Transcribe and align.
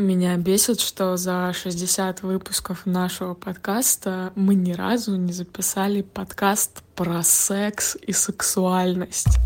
Меня 0.00 0.38
бесит, 0.38 0.80
что 0.80 1.18
за 1.18 1.52
60 1.52 2.22
выпусков 2.22 2.86
нашего 2.86 3.34
подкаста 3.34 4.32
мы 4.34 4.54
ни 4.54 4.72
разу 4.72 5.14
не 5.16 5.34
записали 5.34 6.00
подкаст 6.00 6.82
про 6.94 7.22
секс 7.22 7.98
и 8.00 8.12
сексуальность. 8.12 9.38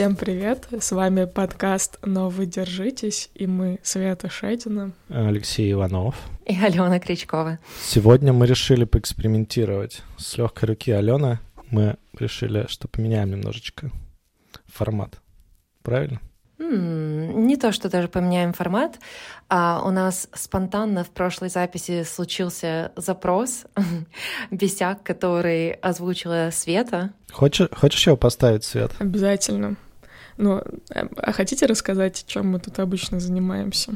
Всем 0.00 0.16
привет! 0.16 0.66
С 0.80 0.92
вами 0.92 1.26
подкаст 1.26 1.98
«Но 2.02 2.30
вы 2.30 2.46
держитесь» 2.46 3.28
и 3.34 3.46
мы 3.46 3.80
Света 3.82 4.30
Шедина, 4.30 4.92
Алексей 5.10 5.70
Иванов 5.70 6.14
и 6.46 6.58
Алена 6.58 6.98
Кричкова. 6.98 7.58
Сегодня 7.84 8.32
мы 8.32 8.46
решили 8.46 8.84
поэкспериментировать 8.84 10.00
с 10.16 10.38
легкой 10.38 10.70
руки 10.70 10.90
Алены. 10.90 11.38
Мы 11.70 11.98
решили, 12.18 12.64
что 12.68 12.88
поменяем 12.88 13.30
немножечко 13.30 13.90
формат. 14.68 15.20
Правильно? 15.82 16.22
Не 16.58 17.58
то, 17.58 17.70
что 17.70 17.90
даже 17.90 18.08
поменяем 18.08 18.54
формат, 18.54 18.98
а 19.50 19.82
у 19.84 19.90
нас 19.90 20.30
спонтанно 20.32 21.04
в 21.04 21.10
прошлой 21.10 21.50
записи 21.50 22.04
случился 22.04 22.92
запрос, 22.96 23.66
бесяк, 24.50 25.02
который 25.02 25.72
озвучила 25.72 26.48
Света. 26.52 27.12
Хочешь, 27.30 27.68
хочешь 27.76 28.06
его 28.06 28.16
поставить, 28.16 28.64
Свет? 28.64 28.92
Обязательно. 28.98 29.76
Ну, 30.40 30.62
а 30.88 31.32
хотите 31.32 31.66
рассказать, 31.66 32.24
чем 32.26 32.52
мы 32.52 32.60
тут 32.60 32.78
обычно 32.78 33.20
занимаемся? 33.20 33.92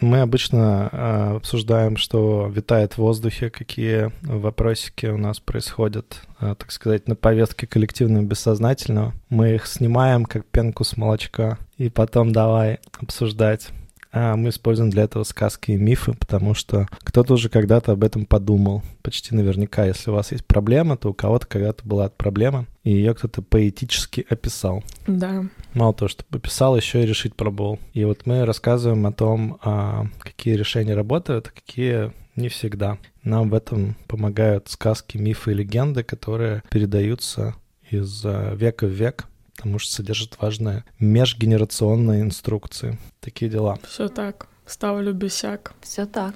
Мы 0.00 0.20
обычно 0.20 0.88
э, 0.90 1.36
обсуждаем, 1.36 1.96
что 1.98 2.50
витает 2.52 2.94
в 2.94 2.98
воздухе, 2.98 3.50
какие 3.50 4.10
вопросики 4.22 5.06
у 5.06 5.18
нас 5.18 5.38
происходят, 5.38 6.22
э, 6.40 6.54
так 6.58 6.72
сказать, 6.72 7.08
на 7.08 7.14
повестке 7.14 7.66
коллективного 7.66 8.24
бессознательного. 8.24 9.12
Мы 9.28 9.54
их 9.54 9.66
снимаем, 9.66 10.24
как 10.24 10.46
пенку 10.46 10.82
с 10.84 10.96
молочка, 10.96 11.58
и 11.76 11.90
потом 11.90 12.32
давай 12.32 12.80
обсуждать. 12.98 13.68
А 14.12 14.34
мы 14.36 14.48
используем 14.48 14.90
для 14.90 15.04
этого 15.04 15.24
сказки 15.24 15.70
и 15.72 15.76
мифы, 15.76 16.14
потому 16.14 16.54
что 16.54 16.88
кто-то 17.04 17.34
уже 17.34 17.48
когда-то 17.48 17.92
об 17.92 18.02
этом 18.02 18.26
подумал. 18.26 18.82
Почти 19.02 19.34
наверняка, 19.34 19.84
если 19.84 20.10
у 20.10 20.14
вас 20.14 20.32
есть 20.32 20.44
проблема, 20.44 20.96
то 20.96 21.10
у 21.10 21.14
кого-то 21.14 21.46
когда-то 21.46 21.86
была 21.86 22.08
проблема, 22.08 22.66
и 22.82 22.90
ее 22.90 23.14
кто-то 23.14 23.40
поэтически 23.40 24.26
описал. 24.28 24.82
Да. 25.06 25.44
Мало 25.74 25.94
того, 25.94 26.08
что 26.08 26.24
описал, 26.30 26.76
еще 26.76 27.02
и 27.02 27.06
решить 27.06 27.34
пробовал. 27.34 27.78
И 27.94 28.04
вот 28.04 28.26
мы 28.26 28.44
рассказываем 28.44 29.06
о 29.06 29.12
том, 29.12 29.58
а, 29.62 30.06
какие 30.20 30.54
решения 30.54 30.94
работают, 30.94 31.48
а 31.48 31.50
какие 31.50 32.12
не 32.36 32.48
всегда. 32.48 32.98
Нам 33.22 33.50
в 33.50 33.54
этом 33.54 33.96
помогают 34.06 34.68
сказки, 34.68 35.16
мифы 35.16 35.52
и 35.52 35.54
легенды, 35.54 36.02
которые 36.02 36.62
передаются 36.70 37.54
из 37.90 38.24
а, 38.24 38.54
века 38.54 38.86
в 38.86 38.90
век 38.90 39.26
потому 39.56 39.78
что 39.78 39.92
содержит 39.92 40.40
важные 40.40 40.84
межгенерационные 40.98 42.22
инструкции. 42.22 42.98
Такие 43.20 43.48
дела. 43.48 43.78
Все 43.86 44.08
так. 44.08 44.48
Ставлю 44.66 45.12
бесяк. 45.12 45.74
Все 45.82 46.06
так. 46.06 46.34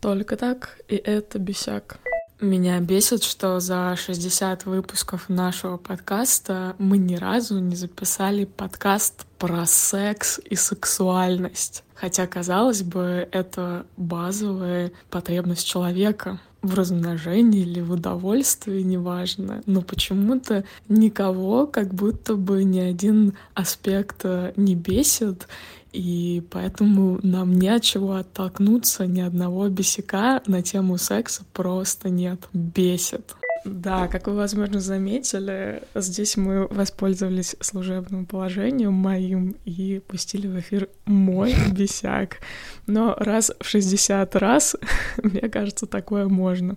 Только 0.00 0.36
так, 0.36 0.78
и 0.88 0.96
это 0.96 1.38
бесяк. 1.38 1.98
Меня 2.42 2.80
бесит, 2.80 3.22
что 3.22 3.60
за 3.60 3.94
60 3.96 4.66
выпусков 4.66 5.28
нашего 5.28 5.76
подкаста 5.76 6.74
мы 6.76 6.98
ни 6.98 7.14
разу 7.14 7.60
не 7.60 7.76
записали 7.76 8.46
подкаст 8.46 9.26
про 9.38 9.64
секс 9.64 10.40
и 10.50 10.56
сексуальность. 10.56 11.84
Хотя, 11.94 12.26
казалось 12.26 12.82
бы, 12.82 13.28
это 13.30 13.86
базовая 13.96 14.90
потребность 15.08 15.68
человека 15.68 16.40
в 16.62 16.74
размножении 16.74 17.60
или 17.60 17.80
в 17.80 17.92
удовольствии, 17.92 18.82
неважно. 18.82 19.62
Но 19.66 19.82
почему-то 19.82 20.64
никого 20.88 21.68
как 21.68 21.94
будто 21.94 22.34
бы 22.34 22.64
ни 22.64 22.80
один 22.80 23.34
аспект 23.54 24.22
э, 24.24 24.52
не 24.56 24.74
бесит, 24.74 25.46
и 25.92 26.42
поэтому 26.50 27.18
нам 27.22 27.52
не 27.52 27.68
от 27.68 27.82
чего 27.82 28.14
оттолкнуться, 28.14 29.06
ни 29.06 29.20
одного 29.20 29.68
бесика 29.68 30.42
на 30.46 30.62
тему 30.62 30.96
секса 30.96 31.44
просто 31.52 32.08
нет. 32.08 32.48
Бесит. 32.52 33.34
Да, 33.64 34.08
как 34.08 34.26
вы, 34.26 34.34
возможно, 34.34 34.80
заметили, 34.80 35.82
здесь 35.94 36.36
мы 36.36 36.66
воспользовались 36.66 37.54
служебным 37.60 38.26
положением 38.26 38.94
моим 38.94 39.54
и 39.64 40.00
пустили 40.06 40.48
в 40.48 40.58
эфир 40.58 40.88
мой 41.06 41.54
бесяк. 41.70 42.38
Но 42.86 43.14
раз 43.18 43.52
в 43.60 43.66
60 43.68 44.34
раз, 44.36 44.76
мне 45.22 45.48
кажется, 45.48 45.86
такое 45.86 46.26
можно. 46.26 46.76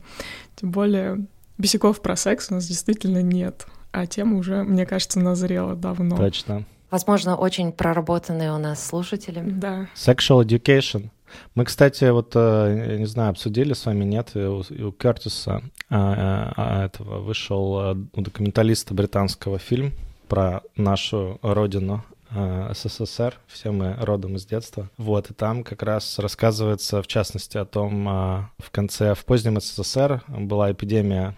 Тем 0.55 0.71
более, 0.71 1.25
бесяков 1.57 2.01
про 2.01 2.15
секс 2.15 2.51
у 2.51 2.55
нас 2.55 2.67
действительно 2.67 3.21
нет. 3.21 3.65
А 3.91 4.05
тема 4.05 4.37
уже, 4.37 4.63
мне 4.63 4.85
кажется, 4.85 5.19
назрела 5.19 5.75
давно. 5.75 6.17
Точно. 6.17 6.65
Возможно, 6.95 7.35
очень 7.35 7.73
проработанные 7.73 8.53
у 8.53 8.57
нас 8.57 8.87
слушатели. 8.87 9.41
Да. 9.45 9.87
Sexual 9.95 10.45
education. 10.45 11.09
Мы, 11.53 11.65
кстати, 11.65 12.05
вот, 12.05 12.31
э, 12.35 12.95
не 12.99 13.05
знаю, 13.05 13.31
обсудили 13.31 13.73
с 13.73 13.85
вами, 13.85 14.05
нет, 14.05 14.33
у, 14.33 14.59
у 14.61 14.91
Кертиса 14.93 15.61
а, 15.89 16.53
а, 16.55 16.85
этого 16.85 17.19
вышел 17.19 17.81
э, 17.81 17.95
у 18.13 18.21
документалиста 18.21 18.93
британского 18.93 19.59
фильм 19.59 19.91
про 20.29 20.61
нашу 20.77 21.37
родину, 21.41 22.05
э, 22.29 22.71
СССР, 22.73 23.41
все 23.47 23.71
мы 23.71 23.95
родом 23.99 24.37
из 24.37 24.45
детства. 24.45 24.89
Вот, 24.95 25.29
и 25.31 25.33
там 25.33 25.65
как 25.65 25.83
раз 25.83 26.17
рассказывается, 26.17 27.01
в 27.01 27.07
частности, 27.07 27.57
о 27.57 27.65
том, 27.65 28.05
в 28.05 28.71
конце, 28.71 29.15
в 29.15 29.25
позднем 29.25 29.59
СССР 29.59 30.23
была 30.29 30.71
эпидемия 30.71 31.35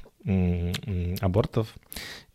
абортов, 1.21 1.73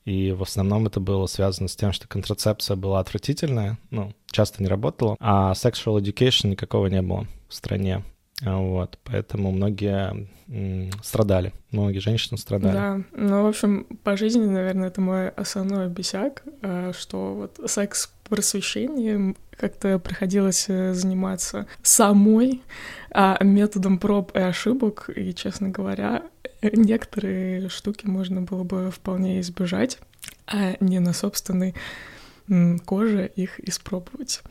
и 0.04 0.32
в 0.32 0.42
основном 0.42 0.86
это 0.86 1.00
было 1.00 1.26
связано 1.26 1.68
с 1.68 1.76
тем, 1.76 1.92
что 1.92 2.08
контрацепция 2.08 2.76
была 2.76 3.00
отвратительная, 3.00 3.78
ну, 3.90 4.12
часто 4.30 4.62
не 4.62 4.68
работала, 4.68 5.16
а 5.20 5.52
sexual 5.52 6.00
education 6.00 6.48
никакого 6.48 6.86
не 6.88 7.02
было 7.02 7.26
в 7.48 7.54
стране. 7.54 8.02
Вот, 8.44 8.98
поэтому 9.04 9.52
многие 9.52 10.26
страдали, 11.02 11.52
многие 11.70 12.00
женщины 12.00 12.36
страдали. 12.36 12.74
Да, 12.74 13.00
ну, 13.12 13.44
в 13.44 13.46
общем, 13.46 13.86
по 14.02 14.16
жизни, 14.16 14.44
наверное, 14.44 14.88
это 14.88 15.00
мой 15.00 15.28
основной 15.28 15.88
бесяк, 15.88 16.42
э, 16.62 16.92
что 16.98 17.34
вот 17.34 17.70
секс 17.70 18.12
просвещением 18.28 19.36
как-то 19.56 19.98
приходилось 19.98 20.66
э, 20.68 20.92
заниматься 20.92 21.66
самой 21.82 22.62
а 23.10 23.42
методом 23.44 23.98
проб 23.98 24.34
и 24.34 24.40
ошибок, 24.40 25.10
и, 25.14 25.34
честно 25.34 25.68
говоря, 25.68 26.22
некоторые 26.72 27.68
штуки 27.68 28.06
можно 28.06 28.42
было 28.42 28.62
бы 28.62 28.90
вполне 28.90 29.40
избежать, 29.40 29.98
а 30.46 30.76
не 30.80 31.00
на 31.00 31.12
собственной 31.12 31.74
коже 32.84 33.26
их 33.26 33.60
испробовать. 33.60 34.42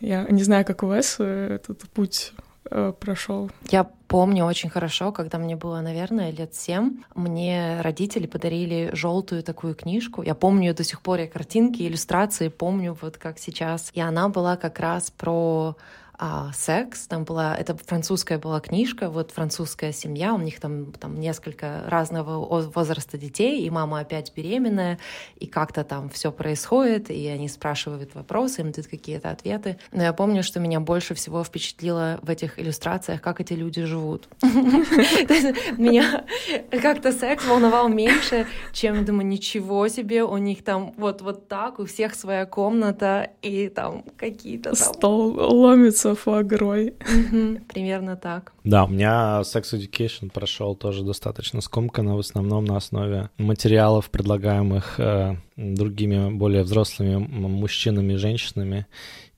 Я 0.00 0.24
не 0.24 0.42
знаю, 0.42 0.64
как 0.64 0.82
у 0.82 0.86
вас 0.86 1.16
э, 1.18 1.54
этот 1.56 1.88
путь 1.90 2.32
э, 2.70 2.92
прошел. 2.98 3.50
Я 3.70 3.84
помню 4.06 4.44
очень 4.44 4.70
хорошо, 4.70 5.12
когда 5.12 5.38
мне 5.38 5.56
было, 5.56 5.80
наверное, 5.80 6.30
лет 6.30 6.54
семь, 6.54 7.02
мне 7.14 7.80
родители 7.80 8.26
подарили 8.26 8.90
желтую 8.92 9.42
такую 9.42 9.74
книжку. 9.74 10.22
Я 10.22 10.34
помню 10.34 10.74
до 10.74 10.84
сих 10.84 11.00
пор 11.00 11.20
я 11.20 11.26
картинки, 11.26 11.82
иллюстрации 11.82 12.48
помню 12.48 12.96
вот 13.00 13.18
как 13.18 13.38
сейчас. 13.38 13.90
И 13.94 14.00
она 14.00 14.28
была 14.28 14.56
как 14.56 14.78
раз 14.78 15.10
про 15.10 15.76
а, 16.18 16.50
секс. 16.52 17.06
Там 17.06 17.24
была, 17.24 17.56
это 17.56 17.76
французская 17.76 18.38
была 18.38 18.60
книжка, 18.60 19.08
вот 19.08 19.30
французская 19.30 19.92
семья, 19.92 20.34
у 20.34 20.38
них 20.38 20.58
там, 20.58 20.92
там 20.92 21.18
несколько 21.20 21.84
разного 21.86 22.44
возраста 22.74 23.16
детей, 23.16 23.62
и 23.62 23.70
мама 23.70 24.00
опять 24.00 24.32
беременная, 24.34 24.98
и 25.36 25.46
как-то 25.46 25.84
там 25.84 26.08
все 26.10 26.32
происходит, 26.32 27.10
и 27.10 27.26
они 27.28 27.48
спрашивают 27.48 28.14
вопросы, 28.14 28.62
им 28.62 28.72
дают 28.72 28.88
какие-то 28.88 29.30
ответы. 29.30 29.78
Но 29.92 30.02
я 30.02 30.12
помню, 30.12 30.42
что 30.42 30.58
меня 30.58 30.80
больше 30.80 31.14
всего 31.14 31.44
впечатлило 31.44 32.18
в 32.22 32.30
этих 32.30 32.58
иллюстрациях, 32.58 33.22
как 33.22 33.40
эти 33.40 33.52
люди 33.52 33.84
живут. 33.84 34.28
Меня 35.78 36.24
как-то 36.70 37.12
секс 37.12 37.46
волновал 37.46 37.88
меньше, 37.88 38.46
чем, 38.72 39.04
думаю, 39.04 39.26
ничего 39.26 39.86
себе, 39.86 40.24
у 40.24 40.36
них 40.36 40.64
там 40.64 40.94
вот 40.96 41.22
вот 41.22 41.46
так, 41.46 41.78
у 41.78 41.86
всех 41.86 42.14
своя 42.14 42.44
комната, 42.44 43.30
и 43.42 43.68
там 43.68 44.02
какие-то 44.16 44.74
там... 44.74 44.94
Стол 44.94 45.32
ломится 45.38 46.07
фуагрой. 46.14 46.94
Примерно 47.68 48.16
так. 48.16 48.52
Да, 48.64 48.84
у 48.84 48.88
меня 48.88 49.40
Sex 49.42 49.74
Education 49.74 50.30
прошел 50.30 50.74
тоже 50.74 51.04
достаточно 51.04 51.60
скомканно, 51.60 52.16
в 52.16 52.20
основном 52.20 52.64
на 52.64 52.76
основе 52.76 53.30
материалов, 53.38 54.10
предлагаемых 54.10 54.98
э, 54.98 55.36
другими 55.56 56.30
более 56.30 56.62
взрослыми 56.62 57.16
мужчинами 57.16 58.14
и 58.14 58.16
женщинами, 58.16 58.86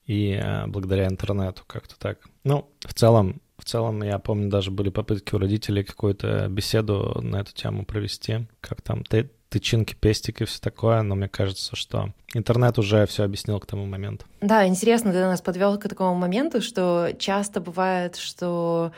и 0.05 0.39
э, 0.41 0.67
благодаря 0.67 1.07
интернету 1.07 1.63
как-то 1.67 1.97
так. 1.97 2.19
Ну, 2.43 2.69
в 2.79 2.93
целом, 2.93 3.41
в 3.57 3.65
целом, 3.65 4.01
я 4.01 4.17
помню, 4.17 4.49
даже 4.49 4.71
были 4.71 4.89
попытки 4.89 5.35
у 5.35 5.37
родителей 5.37 5.83
какую-то 5.83 6.47
беседу 6.49 7.19
на 7.21 7.41
эту 7.41 7.53
тему 7.53 7.85
провести, 7.85 8.47
как 8.59 8.81
там 8.81 9.03
тычинки, 9.51 9.95
пестики, 9.95 10.45
все 10.45 10.59
такое, 10.61 11.01
но 11.01 11.15
мне 11.15 11.27
кажется, 11.27 11.75
что 11.75 12.13
интернет 12.33 12.79
уже 12.79 13.05
все 13.05 13.23
объяснил 13.23 13.59
к 13.59 13.65
тому 13.65 13.85
моменту. 13.85 14.25
Да, 14.39 14.65
интересно, 14.65 15.11
ты 15.11 15.19
нас 15.19 15.41
подвел 15.41 15.77
к 15.77 15.89
такому 15.89 16.15
моменту, 16.15 16.61
что 16.61 17.11
часто 17.19 17.59
бывает, 17.59 18.15
что 18.15 18.93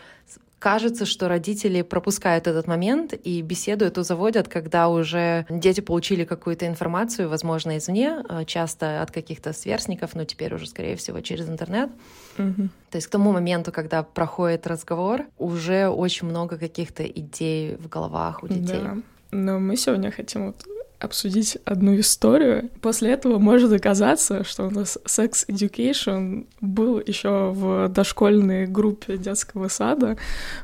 кажется, 0.59 1.05
что 1.05 1.27
родители 1.27 1.81
пропускают 1.81 2.47
этот 2.47 2.67
момент 2.67 3.13
и 3.13 3.41
беседу 3.41 3.83
эту 3.83 4.03
заводят, 4.03 4.47
когда 4.47 4.87
уже 4.87 5.45
дети 5.49 5.81
получили 5.81 6.23
какую-то 6.23 6.67
информацию, 6.67 7.27
возможно, 7.27 7.77
извне, 7.77 8.23
а, 8.29 8.45
часто 8.45 9.01
от 9.01 9.11
каких-то 9.11 9.51
сверстников, 9.51 10.13
но 10.13 10.23
теперь 10.23 10.53
уже, 10.53 10.67
скорее 10.67 10.95
всего, 10.95 11.19
через 11.19 11.49
интернет. 11.49 11.89
Угу. 12.37 12.69
То 12.91 12.95
есть 12.95 13.07
к 13.07 13.09
тому 13.09 13.33
моменту, 13.33 13.73
когда 13.73 14.03
проходит 14.03 14.65
разговор, 14.65 15.25
уже 15.37 15.89
очень 15.89 16.27
много 16.27 16.57
каких-то 16.57 17.03
идей 17.03 17.75
в 17.75 17.89
головах 17.89 18.43
у 18.43 18.47
детей. 18.47 18.79
Да. 18.81 18.97
Но 19.33 19.59
мы 19.59 19.75
сегодня 19.75 20.11
хотим 20.11 20.47
вот 20.47 20.63
обсудить 20.99 21.57
одну 21.65 21.99
историю. 21.99 22.69
После 22.81 23.11
этого 23.11 23.37
может 23.37 23.73
оказаться, 23.73 24.43
что 24.43 24.67
у 24.67 24.69
нас 24.69 24.97
Sex 25.05 25.45
Education 25.47 26.47
был 26.61 27.01
еще 27.05 27.49
в 27.51 27.89
дошкольной 27.89 28.67
группе 28.67 29.17
детского 29.17 29.67
сада, 29.67 30.17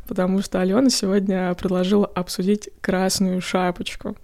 потому 0.08 0.42
что 0.42 0.62
Алена 0.62 0.90
сегодня 0.90 1.54
предложила 1.56 2.06
обсудить 2.06 2.70
красную 2.80 3.42
шапочку. 3.42 4.16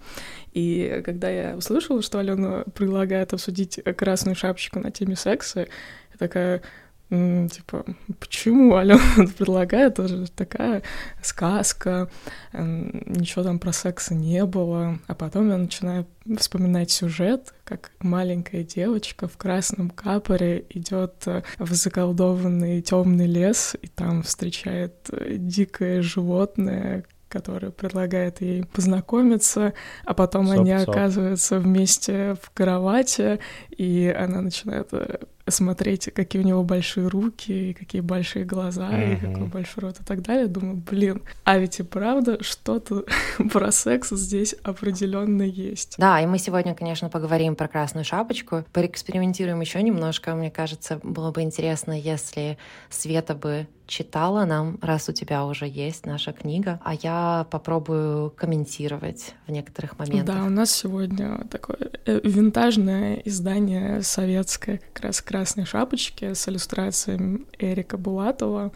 И 0.54 1.02
когда 1.04 1.28
я 1.28 1.54
услышала, 1.56 2.00
что 2.00 2.18
Алена 2.18 2.64
предлагает 2.74 3.34
обсудить 3.34 3.78
красную 3.96 4.36
шапочку 4.36 4.78
на 4.78 4.90
теме 4.90 5.16
секса, 5.16 5.60
я 5.60 6.18
такая, 6.18 6.62
типа, 7.10 7.84
почему 8.18 8.74
Алена 8.76 9.00
предлагает? 9.38 9.98
Это 9.98 10.08
же 10.08 10.30
такая 10.30 10.82
сказка, 11.22 12.10
ничего 12.52 13.44
там 13.44 13.58
про 13.58 13.72
секса 13.72 14.14
не 14.14 14.44
было. 14.44 14.98
А 15.06 15.14
потом 15.14 15.50
я 15.50 15.56
начинаю 15.56 16.06
вспоминать 16.38 16.90
сюжет, 16.90 17.54
как 17.64 17.92
маленькая 18.00 18.64
девочка 18.64 19.28
в 19.28 19.36
красном 19.36 19.90
капоре 19.90 20.64
идет 20.70 21.22
э, 21.26 21.42
в 21.58 21.72
заколдованный 21.72 22.82
темный 22.82 23.26
лес 23.26 23.76
и 23.80 23.86
там 23.86 24.24
встречает 24.24 25.08
э, 25.12 25.36
дикое 25.36 26.02
животное, 26.02 27.04
которое 27.28 27.70
предлагает 27.70 28.40
ей 28.40 28.64
познакомиться, 28.64 29.74
а 30.04 30.14
потом 30.14 30.48
соп, 30.48 30.58
они 30.58 30.78
соп. 30.78 30.88
оказываются 30.88 31.58
вместе 31.58 32.36
в 32.42 32.50
кровати, 32.50 33.38
и 33.70 34.14
она 34.16 34.40
начинает 34.40 34.88
э, 34.92 35.18
смотреть, 35.48 36.10
какие 36.12 36.42
у 36.42 36.44
него 36.44 36.62
большие 36.62 37.08
руки, 37.08 37.70
и 37.70 37.72
какие 37.72 38.00
большие 38.00 38.44
глаза, 38.44 38.90
uh-huh. 38.90 39.14
и 39.14 39.16
какой 39.16 39.46
большой 39.46 39.82
рот 39.84 40.00
и 40.00 40.04
так 40.04 40.22
далее, 40.22 40.46
думаю, 40.46 40.76
блин, 40.76 41.22
а 41.44 41.58
ведь 41.58 41.78
и 41.80 41.82
правда 41.82 42.42
что-то 42.42 43.04
про 43.52 43.70
секс 43.72 44.10
здесь 44.10 44.54
определенно 44.62 45.42
есть. 45.42 45.94
Да, 45.98 46.20
и 46.20 46.26
мы 46.26 46.38
сегодня, 46.38 46.74
конечно, 46.74 47.08
поговорим 47.08 47.56
про 47.56 47.68
красную 47.68 48.04
шапочку, 48.04 48.64
поэкспериментируем 48.72 49.60
еще 49.60 49.82
немножко. 49.82 50.34
Мне 50.34 50.50
кажется, 50.50 51.00
было 51.02 51.30
бы 51.30 51.42
интересно, 51.42 51.92
если 51.92 52.58
Света 52.90 53.34
бы 53.34 53.66
читала 53.86 54.44
нам, 54.44 54.78
раз 54.82 55.08
у 55.08 55.12
тебя 55.12 55.44
уже 55.44 55.66
есть 55.66 56.06
наша 56.06 56.32
книга, 56.32 56.80
а 56.84 56.94
я 56.94 57.46
попробую 57.50 58.30
комментировать 58.30 59.34
в 59.46 59.50
некоторых 59.50 59.98
моментах. 59.98 60.36
Да, 60.36 60.44
у 60.44 60.50
нас 60.50 60.70
сегодня 60.70 61.46
такое 61.50 61.90
э, 62.04 62.20
винтажное 62.22 63.16
издание 63.24 64.02
советское, 64.02 64.78
как 64.92 65.04
раз 65.04 65.20
«Красной 65.20 65.66
шапочки» 65.66 66.34
с 66.34 66.48
иллюстрациями 66.48 67.46
Эрика 67.58 67.96
Булатова. 67.96 68.72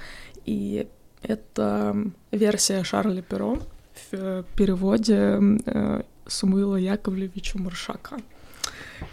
И 0.47 0.87
это 1.23 1.97
версия 2.31 2.83
Шарля 2.85 3.23
Перо 3.23 3.59
в 4.11 4.45
переводе 4.57 5.39
э, 5.67 6.03
Самуила 6.27 6.77
Яковлевича 6.77 7.59
Маршака. 7.59 8.17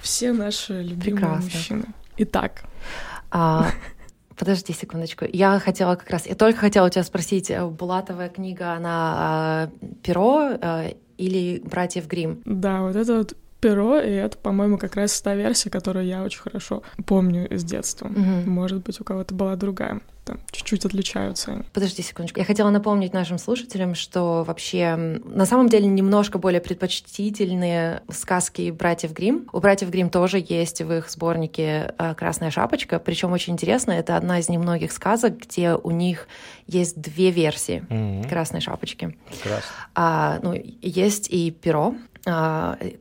Все 0.02 0.32
наши 0.32 0.82
любимые 0.82 1.02
Прекрасно. 1.02 1.44
мужчины. 1.44 1.86
Итак. 2.18 2.64
А, 3.32 3.70
Подожди 4.38 4.72
секундочку. 4.72 5.26
Я 5.32 5.60
хотела 5.60 5.96
как 5.96 6.10
раз, 6.12 6.28
я 6.28 6.36
только 6.36 6.60
хотела 6.60 6.86
у 6.86 6.90
тебя 6.90 7.04
спросить, 7.04 7.50
э, 7.50 7.66
Булатовая 7.66 8.30
книга, 8.30 8.74
она 8.74 9.72
э, 9.82 9.88
перо 10.04 10.52
э, 10.62 10.94
или 11.18 11.60
братьев 11.66 12.08
Грим? 12.08 12.42
Да, 12.46 12.82
вот 12.82 12.96
это 12.96 13.18
вот 13.18 13.36
перо, 13.60 14.00
и 14.00 14.12
это, 14.12 14.38
по-моему, 14.38 14.78
как 14.78 14.96
раз 14.96 15.20
та 15.22 15.36
версия, 15.36 15.70
которую 15.70 16.06
я 16.06 16.24
очень 16.24 16.42
хорошо 16.42 16.84
помню 17.06 17.48
из 17.48 17.64
детства. 17.64 18.08
Угу. 18.08 18.50
Может 18.50 18.84
быть, 18.84 19.00
у 19.02 19.04
кого-то 19.04 19.34
была 19.34 19.56
другая. 19.56 20.02
Там 20.26 20.40
чуть-чуть 20.52 20.86
отличаются 20.86 21.52
они. 21.52 21.64
Подожди 21.72 22.02
секундочку. 22.02 22.40
Я 22.40 22.46
хотела 22.46 22.70
напомнить 22.70 23.14
нашим 23.14 23.38
слушателям, 23.38 23.96
что 23.96 24.44
вообще 24.46 24.96
на 24.98 25.46
самом 25.46 25.70
деле 25.70 25.88
немножко 25.88 26.38
более 26.38 26.60
предпочтительные 26.60 28.02
сказки 28.10 28.70
братьев 28.72 29.14
Грим. 29.14 29.48
У 29.54 29.62
братьев 29.62 29.90
Грим 29.90 30.10
тоже 30.10 30.44
есть 30.46 30.82
в 30.82 30.92
их 30.92 31.10
сборнике 31.10 31.94
э, 31.98 32.14
«Красная 32.16 32.52
шапочка». 32.52 33.00
Причем 33.00 33.32
очень 33.32 33.54
интересно, 33.54 33.94
это 33.94 34.18
одна 34.18 34.40
из 34.40 34.50
немногих 34.50 34.92
сказок, 34.92 35.38
где 35.38 35.76
у 35.76 35.92
них 35.92 36.28
есть 36.68 37.00
две 37.00 37.32
версии 37.32 37.86
mm-hmm. 37.88 38.28
«Красной 38.28 38.60
шапочки». 38.60 39.18
Прекрасно. 39.30 39.70
А, 39.96 40.40
ну, 40.44 40.54
есть 40.82 41.30
и 41.30 41.52
перо, 41.52 41.96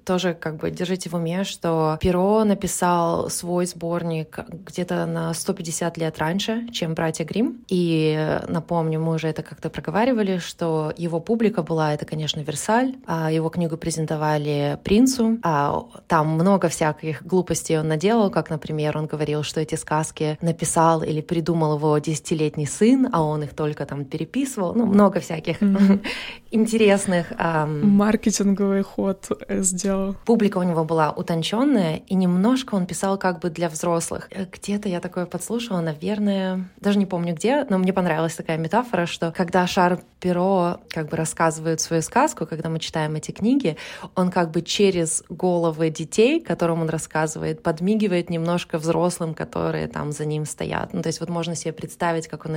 тоже 0.04 0.34
как 0.34 0.56
бы 0.56 0.70
держите 0.70 1.10
в 1.10 1.14
уме, 1.14 1.44
что 1.44 1.98
Перо 2.00 2.44
написал 2.44 3.28
свой 3.30 3.66
сборник 3.66 4.38
где-то 4.48 5.06
на 5.06 5.34
150 5.34 5.96
лет 5.98 6.18
раньше, 6.18 6.68
чем 6.72 6.94
братья 6.94 7.24
Грим. 7.24 7.64
И 7.68 8.38
напомню, 8.48 9.00
мы 9.00 9.14
уже 9.14 9.28
это 9.28 9.42
как-то 9.42 9.70
проговаривали, 9.70 10.38
что 10.38 10.92
его 10.96 11.20
публика 11.20 11.62
была, 11.62 11.94
это, 11.94 12.04
конечно, 12.06 12.40
Версаль. 12.40 12.94
А 13.06 13.30
его 13.30 13.48
книгу 13.48 13.76
презентовали 13.76 14.78
принцу. 14.84 15.38
А 15.42 15.84
там 16.06 16.28
много 16.28 16.68
всяких 16.68 17.24
глупостей 17.24 17.78
он 17.78 17.88
наделал, 17.88 18.30
как, 18.30 18.50
например, 18.50 18.96
он 18.96 19.06
говорил, 19.06 19.42
что 19.42 19.60
эти 19.60 19.74
сказки 19.74 20.38
написал 20.40 21.02
или 21.02 21.20
придумал 21.20 21.76
его 21.76 21.98
десятилетний 21.98 22.66
сын, 22.66 23.08
а 23.12 23.22
он 23.22 23.42
их 23.42 23.54
только 23.54 23.86
там 23.86 24.04
переписывал. 24.04 24.74
Ну, 24.74 24.86
много 24.86 25.20
всяких 25.20 25.60
mm-hmm. 25.60 26.04
интересных... 26.56 27.32
Маркетинговый 27.36 28.82
ход 28.82 29.30
э, 29.48 29.62
сделал. 29.62 30.16
Публика 30.24 30.58
у 30.58 30.62
него 30.62 30.84
была 30.84 31.12
утонченная, 31.12 31.96
и 31.96 32.14
немножко 32.14 32.74
он 32.74 32.86
писал 32.86 33.18
как 33.18 33.40
бы 33.40 33.50
для 33.50 33.68
взрослых. 33.68 34.28
Э, 34.30 34.46
где-то 34.50 34.88
я 34.88 35.00
такое 35.00 35.26
подслушала, 35.26 35.80
наверное, 35.80 36.68
даже 36.80 36.98
не 36.98 37.06
помню 37.06 37.34
где, 37.34 37.64
но 37.68 37.78
мне 37.78 37.92
понравилась 37.92 38.34
такая 38.34 38.58
метафора, 38.58 39.06
что 39.06 39.32
когда 39.32 39.66
Шар 39.66 40.00
Перо 40.20 40.80
как 40.88 41.08
бы 41.08 41.16
рассказывает 41.16 41.80
свою 41.80 42.02
сказку, 42.02 42.46
когда 42.46 42.68
мы 42.68 42.78
читаем 42.78 43.14
эти 43.14 43.30
книги, 43.30 43.76
он 44.14 44.30
как 44.30 44.50
бы 44.50 44.62
через 44.62 45.22
головы 45.28 45.90
детей, 45.90 46.40
которым 46.40 46.82
он 46.82 46.88
рассказывает, 46.88 47.62
подмигивает 47.62 48.30
немножко 48.30 48.78
взрослым, 48.78 49.34
которые 49.34 49.88
там 49.88 50.12
за 50.12 50.24
ним 50.24 50.46
стоят. 50.46 50.92
Ну, 50.92 51.02
то 51.02 51.08
есть 51.08 51.20
вот 51.20 51.28
можно 51.28 51.54
себе 51.54 51.72
представить, 51.72 52.28
как 52.28 52.46
он, 52.46 52.56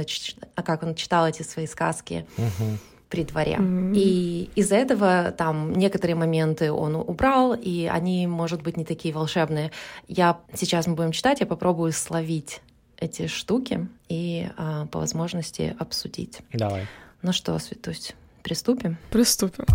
как 0.56 0.84
он 0.84 0.96
читал 0.96 1.28
эти 1.28 1.44
свои 1.44 1.68
сказки. 1.68 2.26
Uh-huh 2.38 2.78
при 3.10 3.24
дворе. 3.24 3.58
Mm-hmm. 3.60 3.94
И 3.96 4.50
из-за 4.56 4.76
этого 4.76 5.32
там 5.32 5.74
некоторые 5.74 6.16
моменты 6.16 6.72
он 6.72 6.96
убрал, 6.96 7.54
и 7.54 7.86
они, 7.86 8.28
может 8.28 8.62
быть, 8.62 8.78
не 8.78 8.86
такие 8.86 9.14
волшебные. 9.14 9.72
Я 10.08 10.40
сейчас 10.54 10.88
мы 10.88 10.96
будем 10.96 11.12
читать, 11.12 11.40
я 11.40 11.48
попробую 11.48 11.92
словить 11.92 12.62
эти 12.98 13.28
штуки 13.28 13.88
и 14.10 14.50
а, 14.58 14.86
по 14.88 15.00
возможности 15.00 15.76
обсудить. 15.80 16.40
Давай. 16.54 16.88
Ну 17.22 17.34
что, 17.34 17.58
Светусь, 17.60 18.14
приступим? 18.44 18.98
Приступим. 19.10 19.66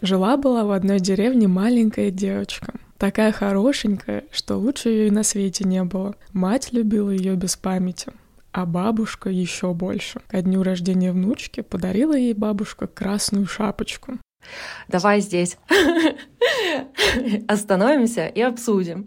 Жила-была 0.00 0.64
в 0.64 0.72
одной 0.72 0.98
деревне 0.98 1.46
маленькая 1.46 2.10
девочка. 2.10 2.74
Такая 2.98 3.32
хорошенькая, 3.32 4.24
что 4.32 4.56
лучше 4.56 4.88
ее 4.88 5.08
и 5.08 5.10
на 5.10 5.22
свете 5.22 5.64
не 5.64 5.82
было. 5.84 6.14
Мать 6.32 6.72
любила 6.72 7.10
ее 7.10 7.34
без 7.34 7.56
памяти, 7.56 8.12
а 8.52 8.66
бабушка 8.66 9.30
еще 9.30 9.72
больше. 9.74 10.20
Ко 10.28 10.42
дню 10.42 10.62
рождения 10.62 11.12
внучки 11.12 11.62
подарила 11.62 12.16
ей 12.16 12.34
бабушка 12.34 12.86
красную 12.86 13.46
шапочку. 13.46 14.18
Давай 14.88 15.20
здесь 15.20 15.56
остановимся 17.48 18.26
и 18.26 18.40
обсудим 18.40 19.06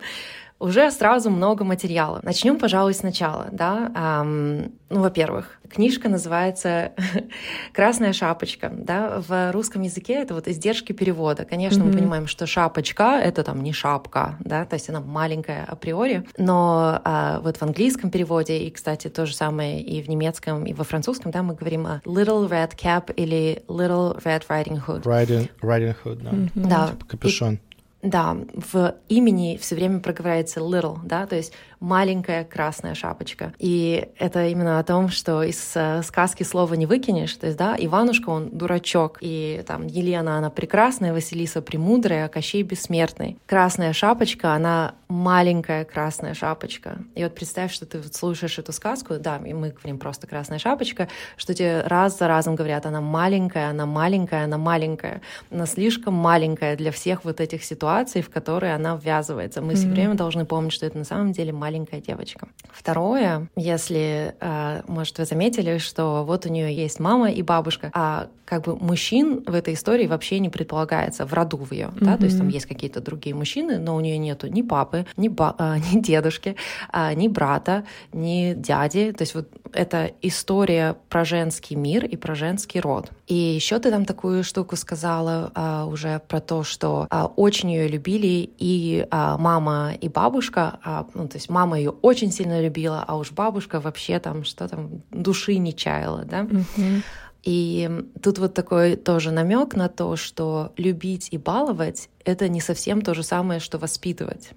уже 0.59 0.89
сразу 0.91 1.29
много 1.29 1.63
материала. 1.63 2.19
Начнем, 2.23 2.57
пожалуй, 2.57 2.93
сначала. 2.93 3.47
Да? 3.51 3.91
Эм, 3.95 4.71
ну, 4.89 5.01
во-первых, 5.01 5.59
книжка 5.69 6.07
называется 6.07 6.93
«Красная 7.73 8.13
шапочка». 8.13 8.71
Да? 8.71 9.21
В 9.27 9.51
русском 9.51 9.81
языке 9.81 10.13
это 10.13 10.33
вот 10.33 10.47
издержки 10.47 10.93
перевода. 10.93 11.43
Конечно, 11.43 11.83
mm-hmm. 11.83 11.87
мы 11.87 11.97
понимаем, 11.97 12.27
что 12.27 12.47
шапочка— 12.47 13.19
это 13.23 13.43
там 13.43 13.61
не 13.63 13.73
шапка, 13.73 14.37
да? 14.39 14.65
то 14.65 14.75
есть 14.75 14.89
она 14.89 15.01
маленькая 15.01 15.65
априори, 15.65 16.25
но 16.37 17.01
э, 17.03 17.39
вот 17.41 17.57
в 17.57 17.63
английском 17.63 18.09
переводе, 18.09 18.59
и, 18.59 18.71
кстати, 18.71 19.09
то 19.09 19.25
же 19.25 19.35
самое 19.35 19.81
и 19.81 20.01
в 20.01 20.07
немецком, 20.07 20.65
и 20.65 20.73
во 20.73 20.85
французском, 20.85 21.31
да, 21.31 21.43
мы 21.43 21.55
говорим 21.55 21.85
о 21.85 22.01
«little 22.05 22.49
red 22.49 22.75
cap» 22.75 23.13
или 23.13 23.63
«little 23.67 24.21
red 24.23 24.43
riding 24.47 24.81
hood». 24.85 25.03
Riding, 25.03 25.49
riding 25.61 25.95
hood, 26.03 26.21
да. 26.23 26.29
Mm-hmm. 26.29 26.67
да. 26.67 26.87
Типа 26.87 27.05
капюшон. 27.05 27.55
И, 27.55 27.59
да, 28.05 28.37
в 28.53 28.95
имени 29.09 29.57
все 29.57 29.75
время 29.75 29.99
проговаривается 29.99 30.59
little, 30.59 30.99
да, 31.03 31.25
то 31.25 31.35
есть 31.35 31.53
маленькая 31.79 32.43
красная 32.43 32.95
шапочка. 32.95 33.53
И 33.59 34.07
это 34.17 34.47
именно 34.47 34.79
о 34.79 34.83
том, 34.83 35.09
что 35.09 35.43
из 35.43 35.71
э, 35.75 36.01
сказки 36.03 36.43
слова 36.43 36.73
не 36.75 36.85
выкинешь. 36.85 37.35
То 37.35 37.47
есть, 37.47 37.57
да, 37.57 37.75
Иванушка, 37.77 38.29
он 38.29 38.49
дурачок, 38.49 39.17
и 39.21 39.63
там 39.67 39.87
Елена, 39.87 40.37
она 40.37 40.49
прекрасная, 40.49 41.13
Василиса 41.13 41.61
премудрая, 41.61 42.25
а 42.25 42.29
Кощей 42.29 42.63
бессмертный. 42.63 43.37
Красная 43.45 43.93
шапочка, 43.93 44.53
она 44.53 44.95
маленькая 45.07 45.85
красная 45.85 46.33
шапочка. 46.33 46.97
И 47.15 47.23
вот 47.23 47.35
представь, 47.35 47.71
что 47.71 47.85
ты 47.85 48.01
слушаешь 48.11 48.57
эту 48.59 48.71
сказку, 48.71 49.15
да, 49.19 49.37
и 49.37 49.53
мы 49.53 49.69
говорим 49.69 49.99
просто 49.99 50.27
красная 50.27 50.59
шапочка, 50.59 51.07
что 51.37 51.53
тебе 51.53 51.81
раз 51.81 52.17
за 52.17 52.27
разом 52.27 52.55
говорят, 52.55 52.85
она 52.85 53.01
маленькая, 53.01 53.69
она 53.69 53.85
маленькая, 53.85 54.45
она 54.45 54.57
маленькая. 54.57 55.21
Она 55.51 55.65
слишком 55.65 56.13
маленькая 56.13 56.75
для 56.75 56.91
всех 56.91 57.25
вот 57.25 57.39
этих 57.39 57.63
ситуаций, 57.63 58.21
в 58.21 58.29
которые 58.29 58.73
она 58.73 58.99
ввязывается. 59.01 59.61
Мы 59.61 59.73
mm-hmm. 59.73 59.75
все 59.75 59.87
время 59.87 60.13
должны 60.15 60.45
помнить, 60.45 60.73
что 60.73 60.85
это 60.85 60.97
на 60.97 61.03
самом 61.05 61.31
деле 61.31 61.53
маленькая 61.53 61.75
маленькая 61.75 62.01
девочка. 62.01 62.47
Второе, 62.71 63.49
если, 63.55 64.35
э, 64.39 64.81
может, 64.87 65.17
вы 65.17 65.25
заметили, 65.25 65.77
что 65.77 66.23
вот 66.25 66.45
у 66.45 66.49
нее 66.49 66.73
есть 66.73 66.99
мама 66.99 67.31
и 67.31 67.41
бабушка, 67.41 67.89
а 67.93 68.27
как 68.45 68.63
бы 68.63 68.75
мужчин 68.75 69.43
в 69.45 69.53
этой 69.53 69.73
истории 69.73 70.07
вообще 70.07 70.39
не 70.39 70.49
предполагается 70.49 71.25
в 71.25 71.33
роду 71.33 71.57
в 71.57 71.71
ее, 71.73 71.87
mm-hmm. 71.87 72.05
да, 72.05 72.17
то 72.17 72.25
есть 72.25 72.37
там 72.37 72.47
есть 72.47 72.67
какие-то 72.67 73.01
другие 73.01 73.35
мужчины, 73.35 73.79
но 73.79 73.95
у 73.95 73.99
нее 73.99 74.17
нету 74.17 74.47
ни 74.47 74.61
папы, 74.61 74.94
ни, 75.17 75.27
ба- 75.27 75.55
э, 75.57 75.77
ни 75.93 76.01
дедушки, 76.01 76.55
э, 76.93 77.13
ни 77.15 77.27
брата, 77.27 77.83
ни 78.13 78.53
дяди, 78.53 79.11
то 79.11 79.23
есть 79.23 79.35
вот 79.35 79.49
это 79.75 80.11
история 80.21 80.95
про 81.09 81.25
женский 81.25 81.75
мир 81.75 82.05
и 82.05 82.15
про 82.15 82.35
женский 82.35 82.79
род. 82.79 83.11
И 83.27 83.33
еще 83.33 83.79
ты 83.79 83.91
там 83.91 84.05
такую 84.05 84.43
штуку 84.43 84.75
сказала 84.75 85.51
а, 85.53 85.85
уже 85.85 86.21
про 86.27 86.39
то, 86.39 86.63
что 86.63 87.07
а, 87.09 87.25
очень 87.25 87.71
ее 87.71 87.87
любили 87.87 88.49
и 88.57 89.05
а, 89.11 89.37
мама, 89.37 89.93
и 89.99 90.07
бабушка, 90.07 90.79
а, 90.83 91.07
ну, 91.13 91.27
то 91.27 91.35
есть 91.35 91.49
мама 91.49 91.77
ее 91.77 91.91
очень 92.01 92.31
сильно 92.31 92.61
любила, 92.61 93.03
а 93.05 93.17
уж 93.17 93.31
бабушка 93.31 93.79
вообще 93.79 94.19
там 94.19 94.43
что 94.43 94.67
там 94.67 95.01
души 95.11 95.57
не 95.57 95.75
чаяла, 95.75 96.23
да. 96.23 96.41
Mm-hmm. 96.41 97.03
И 97.43 97.89
тут 98.23 98.39
вот 98.39 98.53
такой 98.55 98.95
тоже 98.95 99.31
намек 99.31 99.75
на 99.75 99.87
то, 99.87 100.15
что 100.15 100.73
любить 100.77 101.27
и 101.31 101.37
баловать— 101.37 102.09
это 102.25 102.49
не 102.49 102.59
совсем 102.59 103.01
то 103.01 103.13
же 103.13 103.21
самое, 103.21 103.59
что 103.59 103.77
воспитывать 103.77 104.51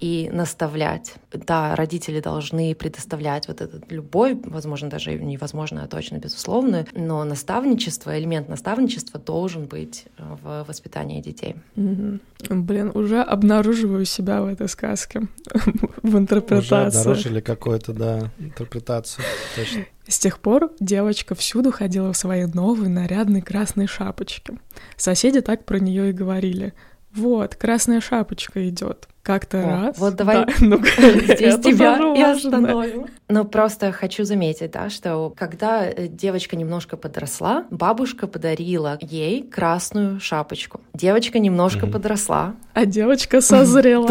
и 0.00 0.30
наставлять. 0.32 1.14
Да, 1.32 1.74
родители 1.76 2.20
должны 2.20 2.74
предоставлять 2.74 3.48
вот 3.48 3.60
эту 3.60 3.80
любовь, 3.88 4.36
возможно, 4.44 4.88
даже 4.88 5.14
невозможно, 5.14 5.84
а 5.84 5.88
точно 5.88 6.16
безусловную, 6.16 6.86
но 6.94 7.24
наставничество, 7.24 8.18
элемент 8.18 8.48
наставничества 8.48 9.20
должен 9.20 9.66
быть 9.66 10.06
э, 10.16 10.36
в 10.42 10.64
воспитании 10.66 11.20
детей. 11.20 11.56
Mm-hmm. 11.76 12.20
Блин, 12.50 12.90
уже 12.94 13.20
обнаруживаю 13.20 14.04
себя 14.04 14.42
в 14.42 14.46
этой 14.46 14.68
сказке, 14.68 15.22
в 16.02 16.16
интерпретации. 16.16 16.98
Уже 16.98 17.00
обнаружили 17.00 17.40
какую-то, 17.40 17.92
да, 17.92 18.30
интерпретацию, 18.38 19.24
точно. 19.56 19.84
С 20.08 20.18
тех 20.18 20.38
пор 20.38 20.72
девочка 20.80 21.34
всюду 21.34 21.70
ходила 21.70 22.14
в 22.14 22.16
своей 22.16 22.46
новой 22.46 22.88
нарядной 22.88 23.42
красной 23.42 23.86
шапочке. 23.86 24.54
Соседи 24.96 25.42
так 25.42 25.66
про 25.66 25.78
нее 25.78 26.10
и 26.10 26.12
говорили. 26.12 26.72
Вот, 27.18 27.56
красная 27.56 28.00
шапочка 28.00 28.68
идет. 28.68 29.08
Как-то 29.22 29.62
раз. 29.62 29.98
Вот 29.98 30.14
давай 30.14 30.46
да, 30.46 30.52
ну, 30.60 30.78
здесь 30.96 31.58
тебя 31.58 31.98
и 32.16 32.22
остановим. 32.22 33.08
Но 33.28 33.44
просто 33.44 33.92
хочу 33.92 34.24
заметить, 34.24 34.70
да, 34.70 34.88
что 34.88 35.34
когда 35.36 35.84
э, 35.84 36.06
девочка 36.08 36.56
немножко 36.56 36.96
подросла, 36.96 37.66
бабушка 37.70 38.26
подарила 38.26 38.96
ей 39.02 39.42
красную 39.42 40.18
шапочку. 40.20 40.80
Девочка 40.94 41.40
немножко 41.40 41.84
mm-hmm. 41.84 41.92
подросла. 41.92 42.54
А 42.72 42.86
девочка 42.86 43.42
созрела. 43.42 44.06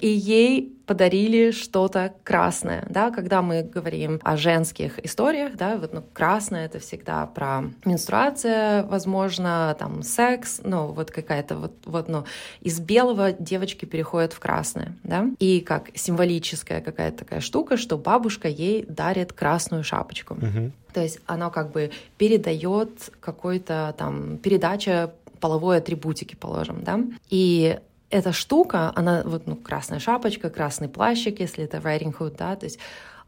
И 0.00 0.08
ей 0.08 0.75
подарили 0.86 1.50
что-то 1.50 2.14
красное, 2.22 2.86
да, 2.88 3.10
когда 3.10 3.42
мы 3.42 3.62
говорим 3.62 4.20
о 4.22 4.36
женских 4.36 5.04
историях, 5.04 5.56
да, 5.56 5.76
вот, 5.76 5.92
ну, 5.92 6.02
красное 6.12 6.66
это 6.66 6.78
всегда 6.78 7.26
про 7.26 7.64
менструация, 7.84 8.84
возможно, 8.84 9.76
там, 9.78 10.02
секс, 10.02 10.60
ну, 10.62 10.86
вот 10.86 11.10
какая-то 11.10 11.56
вот, 11.56 11.72
вот, 11.84 12.08
ну, 12.08 12.24
из 12.60 12.78
белого 12.80 13.32
девочки 13.32 13.84
переходят 13.84 14.32
в 14.32 14.38
красное, 14.38 14.96
да, 15.02 15.26
и 15.38 15.60
как 15.60 15.90
символическая 15.94 16.80
какая-то 16.80 17.18
такая 17.18 17.40
штука, 17.40 17.76
что 17.76 17.98
бабушка 17.98 18.48
ей 18.48 18.86
дарит 18.88 19.32
красную 19.32 19.82
шапочку. 19.82 20.34
Uh-huh. 20.34 20.70
То 20.92 21.02
есть 21.02 21.18
оно 21.26 21.50
как 21.50 21.72
бы 21.72 21.90
передает 22.16 23.10
какой-то 23.20 23.94
там 23.98 24.38
передача 24.38 25.12
половой 25.40 25.78
атрибутики, 25.78 26.34
положим, 26.34 26.82
да. 26.82 27.00
И 27.28 27.78
эта 28.10 28.32
штука, 28.32 28.92
она 28.94 29.22
вот, 29.24 29.46
ну, 29.46 29.56
красная 29.56 29.98
шапочка, 29.98 30.50
красный 30.50 30.88
плащик, 30.88 31.40
если 31.40 31.64
это 31.64 31.78
riding 31.78 32.16
hood, 32.16 32.36
да, 32.38 32.56
то 32.56 32.64
есть 32.64 32.78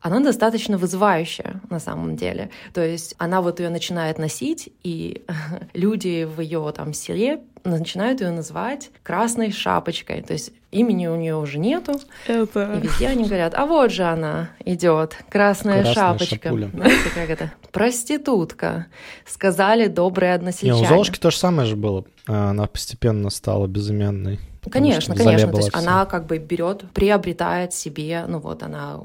она 0.01 0.21
достаточно 0.21 0.79
вызывающая 0.79 1.61
на 1.71 1.81
самом 1.81 2.17
деле. 2.17 2.51
То 2.73 2.85
есть 2.85 3.15
она 3.19 3.41
вот 3.41 3.59
ее 3.61 3.69
начинает 3.69 4.19
носить, 4.19 4.73
и 4.85 5.25
люди 5.75 6.25
в 6.25 6.41
ее 6.41 6.73
там 6.75 6.93
селе 6.93 7.43
начинают 7.65 8.21
ее 8.21 8.31
называть 8.31 8.91
красной 9.03 9.53
шапочкой. 9.53 10.23
То 10.23 10.33
есть 10.35 10.53
имени 10.71 11.07
у 11.07 11.17
нее 11.17 11.37
уже 11.37 11.59
нету. 11.59 12.00
Это... 12.27 12.75
И 12.75 12.87
везде 12.87 13.09
они 13.09 13.25
говорят, 13.25 13.55
а 13.55 13.67
вот 13.67 13.91
же 13.91 14.05
она 14.05 14.50
идет, 14.65 15.17
красная, 15.31 15.83
красная 15.83 15.95
шапочка. 15.95 16.49
Шапуля. 16.49 16.71
Знаете, 16.73 17.11
как 17.15 17.31
это? 17.31 17.53
Проститутка. 17.73 18.87
Сказали 19.27 19.87
добрые 19.87 20.35
односельчане. 20.35 20.81
Не, 20.81 20.87
у 20.87 20.88
Золушки 20.88 21.19
то 21.19 21.31
же 21.31 21.37
самое 21.37 21.69
же 21.69 21.77
было. 21.77 22.05
Она 22.27 22.67
постепенно 22.67 23.31
стала 23.31 23.67
безымянной. 23.67 24.38
Конечно, 24.71 25.15
конечно. 25.15 25.50
То 25.50 25.59
есть 25.59 25.71
все. 25.71 25.79
она 25.79 26.05
как 26.05 26.27
бы 26.27 26.38
берет, 26.38 26.85
приобретает 26.93 27.73
себе, 27.73 28.25
ну 28.27 28.38
вот 28.38 28.62
она 28.62 29.00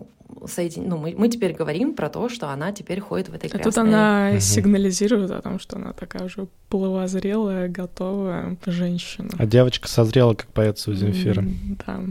соедин... 0.47 0.87
ну, 0.87 0.97
мы, 0.97 1.15
мы 1.17 1.29
теперь 1.29 1.53
говорим 1.53 1.93
про 1.93 2.09
то, 2.09 2.29
что 2.29 2.49
она 2.49 2.71
теперь 2.71 2.99
ходит 2.99 3.29
в 3.29 3.33
этой 3.33 3.49
красной... 3.49 3.61
А 3.61 3.63
тут 3.63 3.77
она 3.77 4.29
угу. 4.31 4.39
сигнализирует 4.39 5.31
о 5.31 5.41
том, 5.41 5.59
что 5.59 5.77
она 5.77 5.93
такая 5.93 6.23
уже 6.25 6.47
половозрелая, 6.69 7.67
готовая 7.67 8.57
женщина. 8.65 9.29
А 9.37 9.45
девочка 9.45 9.87
созрела, 9.87 10.33
как 10.33 10.47
поется 10.47 10.91
у 10.91 10.93
Земфира. 10.93 11.43
Да. 11.85 12.01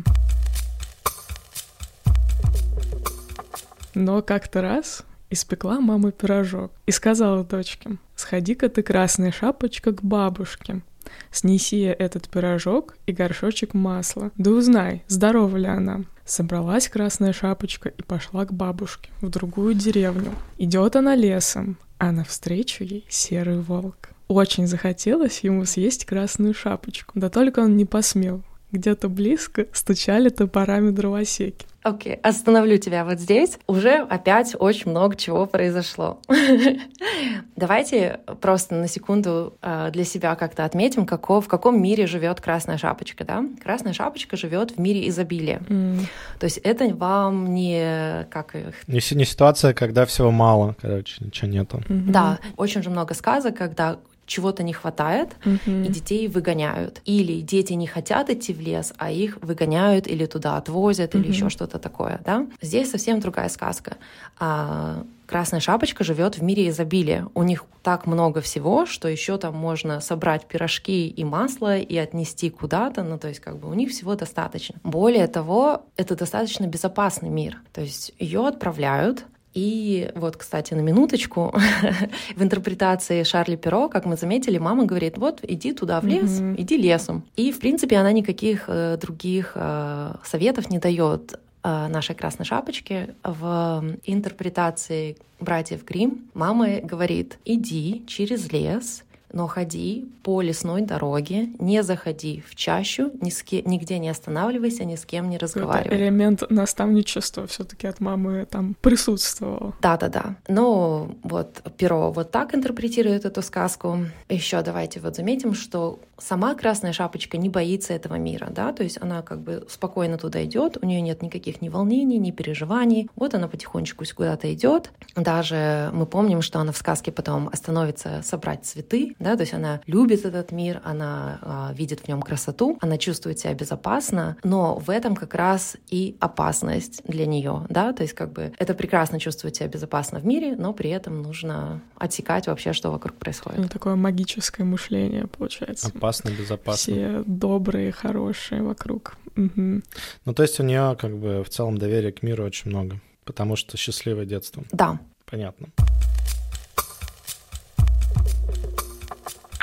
Но 3.94 4.22
как-то 4.22 4.62
раз 4.62 5.04
испекла 5.30 5.80
мама 5.80 6.12
пирожок 6.12 6.72
и 6.86 6.90
сказала 6.92 7.44
дочке, 7.44 7.96
сходи-ка 8.16 8.68
ты, 8.68 8.82
красная 8.82 9.32
шапочка, 9.32 9.92
к 9.92 10.02
бабушке. 10.02 10.82
Снеси 11.30 11.82
этот 11.82 12.28
пирожок 12.28 12.96
и 13.06 13.12
горшочек 13.12 13.74
масла. 13.74 14.30
Да 14.36 14.50
узнай, 14.50 15.02
здорова 15.08 15.56
ли 15.56 15.66
она. 15.66 16.02
Собралась 16.24 16.88
красная 16.88 17.32
шапочка 17.32 17.88
и 17.88 18.02
пошла 18.02 18.44
к 18.44 18.52
бабушке 18.52 19.10
в 19.20 19.28
другую 19.28 19.74
деревню. 19.74 20.32
Идет 20.58 20.96
она 20.96 21.14
лесом, 21.14 21.76
а 21.98 22.12
навстречу 22.12 22.84
ей 22.84 23.04
серый 23.08 23.60
волк. 23.60 24.10
Очень 24.28 24.66
захотелось 24.66 25.40
ему 25.40 25.64
съесть 25.64 26.04
красную 26.04 26.54
шапочку, 26.54 27.12
да 27.18 27.28
только 27.28 27.60
он 27.60 27.76
не 27.76 27.84
посмел. 27.84 28.42
Где-то 28.72 29.08
близко 29.08 29.66
стучали 29.72 30.30
топорами 30.30 30.90
дровосеки. 30.90 31.66
Окей, 31.82 32.14
okay, 32.14 32.20
остановлю 32.22 32.78
тебя 32.78 33.04
вот 33.04 33.18
здесь. 33.18 33.58
Уже 33.66 33.96
опять 33.96 34.54
очень 34.56 34.92
много 34.92 35.16
чего 35.16 35.46
произошло. 35.46 36.20
Давайте 37.56 38.20
просто 38.40 38.76
на 38.76 38.86
секунду 38.86 39.58
э, 39.62 39.90
для 39.92 40.04
себя 40.04 40.36
как-то 40.36 40.64
отметим, 40.64 41.06
каков, 41.06 41.46
в 41.46 41.48
каком 41.48 41.82
мире 41.82 42.06
живет 42.06 42.40
Красная 42.40 42.78
Шапочка. 42.78 43.24
Да? 43.24 43.44
Красная 43.60 43.94
Шапочка 43.94 44.36
живет 44.36 44.72
в 44.72 44.78
мире 44.78 45.08
изобилия. 45.08 45.58
Mm. 45.68 46.06
То 46.38 46.44
есть 46.44 46.58
это 46.58 46.86
вам 46.94 47.52
не 47.52 48.26
как 48.30 48.54
их... 48.54 48.74
Не, 48.86 49.00
не 49.16 49.24
ситуация, 49.24 49.74
когда 49.74 50.06
всего 50.06 50.30
мало, 50.30 50.76
короче, 50.80 51.16
ничего 51.24 51.50
нету. 51.50 51.78
Mm-hmm. 51.78 52.10
Да, 52.10 52.38
очень 52.56 52.84
же 52.84 52.90
много 52.90 53.14
сказок, 53.14 53.56
когда 53.56 53.98
чего-то 54.32 54.62
не 54.62 54.72
хватает, 54.72 55.28
Мгм. 55.44 55.84
и 55.84 55.88
детей 55.88 56.28
выгоняют. 56.28 57.00
Или 57.04 57.40
дети 57.40 57.74
не 57.74 57.86
хотят 57.86 58.30
идти 58.30 58.52
в 58.54 58.60
лес, 58.60 58.92
а 58.98 59.10
их 59.10 59.38
выгоняют 59.42 60.06
или 60.06 60.26
туда 60.26 60.56
отвозят, 60.56 61.14
или 61.14 61.22
Мгм. 61.22 61.30
еще 61.32 61.48
что-то 61.50 61.78
такое, 61.78 62.20
да? 62.24 62.46
Здесь 62.62 62.90
совсем 62.90 63.20
другая 63.20 63.48
сказка. 63.48 63.96
А, 64.38 65.04
Красная 65.26 65.60
шапочка 65.60 66.04
живет 66.04 66.36
в 66.36 66.42
мире 66.42 66.68
изобилия. 66.68 67.26
У 67.34 67.42
них 67.42 67.64
так 67.82 68.06
много 68.06 68.42
всего, 68.42 68.84
что 68.84 69.08
еще 69.08 69.38
там 69.38 69.54
можно 69.56 70.00
собрать 70.00 70.44
пирожки 70.44 71.08
и 71.08 71.24
масло 71.24 71.78
и 71.78 71.96
отнести 71.96 72.50
куда-то. 72.50 73.02
Ну, 73.02 73.18
то 73.18 73.28
есть, 73.28 73.40
как 73.40 73.56
бы 73.56 73.70
у 73.70 73.74
них 73.74 73.90
всего 73.92 74.14
достаточно. 74.14 74.74
Более 74.84 75.26
того, 75.28 75.86
это 75.96 76.16
достаточно 76.16 76.66
безопасный 76.66 77.30
мир. 77.30 77.62
То 77.72 77.80
есть 77.80 78.12
ее 78.18 78.46
отправляют 78.46 79.24
и 79.54 80.10
вот, 80.14 80.36
кстати, 80.36 80.74
на 80.74 80.80
минуточку, 80.80 81.54
в 82.36 82.42
интерпретации 82.42 83.22
Шарли 83.22 83.56
Перо, 83.56 83.88
как 83.88 84.04
мы 84.06 84.16
заметили, 84.16 84.58
мама 84.58 84.84
говорит, 84.84 85.18
вот, 85.18 85.40
иди 85.42 85.72
туда 85.72 86.00
в 86.00 86.06
лес, 86.06 86.40
Мгм. 86.40 86.54
иди 86.58 86.76
лесом. 86.76 87.22
И, 87.36 87.52
в 87.52 87.58
принципе, 87.60 87.96
она 87.96 88.12
никаких 88.12 88.64
э, 88.68 88.96
других 89.00 89.52
э, 89.54 90.14
советов 90.24 90.70
не 90.70 90.78
дает 90.78 91.38
э, 91.64 91.88
нашей 91.88 92.14
красной 92.14 92.44
шапочке. 92.46 93.14
В 93.22 93.84
интерпретации 94.04 95.16
братьев 95.40 95.84
Грим 95.84 96.30
мама 96.34 96.80
говорит, 96.82 97.38
иди 97.44 98.02
через 98.06 98.50
лес, 98.52 99.02
но 99.32 99.46
ходи 99.46 100.08
по 100.22 100.40
лесной 100.40 100.82
дороге, 100.82 101.48
не 101.58 101.82
заходи 101.82 102.42
в 102.46 102.54
чащу, 102.54 103.10
ни 103.20 103.30
с 103.30 103.42
ке- 103.42 103.62
нигде 103.62 103.98
не 103.98 104.08
останавливайся, 104.08 104.84
ни 104.84 104.96
с 104.96 105.04
кем 105.04 105.28
не 105.30 105.38
разговаривай. 105.38 105.96
элемент 105.96 106.42
наставничества 106.50 107.46
все-таки 107.46 107.86
от 107.86 108.00
мамы 108.00 108.46
там 108.50 108.76
присутствовал. 108.80 109.74
Да-да-да. 109.80 110.36
Ну, 110.48 111.16
вот 111.22 111.62
Перо 111.76 112.12
вот 112.12 112.30
так 112.30 112.54
интерпретирует 112.54 113.24
эту 113.24 113.42
сказку. 113.42 113.98
Еще 114.28 114.62
давайте 114.62 115.00
вот 115.00 115.16
заметим, 115.16 115.54
что 115.54 115.98
сама 116.18 116.54
Красная 116.54 116.92
Шапочка 116.92 117.36
не 117.36 117.48
боится 117.48 117.92
этого 117.92 118.14
мира, 118.14 118.48
да, 118.50 118.72
то 118.72 118.82
есть 118.82 118.98
она 119.00 119.22
как 119.22 119.40
бы 119.40 119.66
спокойно 119.68 120.18
туда 120.18 120.44
идет, 120.44 120.78
у 120.80 120.86
нее 120.86 121.00
нет 121.00 121.22
никаких 121.22 121.60
ни 121.62 121.68
волнений, 121.68 122.18
ни 122.18 122.30
переживаний. 122.30 123.08
Вот 123.16 123.34
она 123.34 123.48
потихонечку 123.48 124.04
куда-то 124.14 124.52
идет. 124.52 124.90
Даже 125.16 125.90
мы 125.92 126.06
помним, 126.06 126.42
что 126.42 126.58
она 126.58 126.72
в 126.72 126.76
сказке 126.76 127.12
потом 127.12 127.48
остановится 127.52 128.20
собрать 128.24 128.64
цветы, 128.64 129.14
да, 129.22 129.36
то 129.36 129.42
есть 129.42 129.54
она 129.54 129.80
любит 129.86 130.24
этот 130.24 130.52
мир, 130.52 130.80
она 130.84 131.38
а, 131.42 131.72
видит 131.74 132.00
в 132.00 132.08
нем 132.08 132.22
красоту, 132.22 132.78
она 132.80 132.98
чувствует 132.98 133.38
себя 133.38 133.54
безопасно, 133.54 134.36
но 134.44 134.76
в 134.78 134.90
этом 134.90 135.16
как 135.16 135.34
раз 135.34 135.76
и 135.88 136.16
опасность 136.20 137.02
для 137.06 137.26
нее, 137.26 137.66
да, 137.68 137.92
то 137.92 138.02
есть 138.02 138.14
как 138.14 138.32
бы 138.32 138.52
это 138.58 138.74
прекрасно 138.74 139.18
чувствовать 139.20 139.56
себя 139.56 139.68
безопасно 139.68 140.18
в 140.18 140.26
мире, 140.26 140.56
но 140.56 140.72
при 140.72 140.90
этом 140.90 141.22
нужно 141.22 141.80
отсекать 141.96 142.46
вообще, 142.46 142.72
что 142.72 142.90
вокруг 142.90 143.16
происходит. 143.16 143.58
Ну, 143.58 143.68
такое 143.68 143.94
магическое 143.94 144.64
мышление, 144.64 145.26
получается. 145.26 145.88
Опасно, 145.88 146.30
безопасно. 146.30 146.92
Все 146.92 147.22
добрые, 147.26 147.92
хорошие 147.92 148.62
вокруг. 148.62 149.16
Мгм. 149.36 149.82
Ну, 150.24 150.34
то 150.34 150.42
есть 150.42 150.60
у 150.60 150.62
нее 150.62 150.96
как 151.00 151.16
бы 151.16 151.42
в 151.42 151.48
целом 151.48 151.78
доверия 151.78 152.12
к 152.12 152.22
миру 152.22 152.44
очень 152.44 152.70
много, 152.70 153.00
потому 153.24 153.56
что 153.56 153.76
счастливое 153.76 154.26
детство. 154.26 154.64
Да, 154.72 154.98
Понятно. 155.32 155.68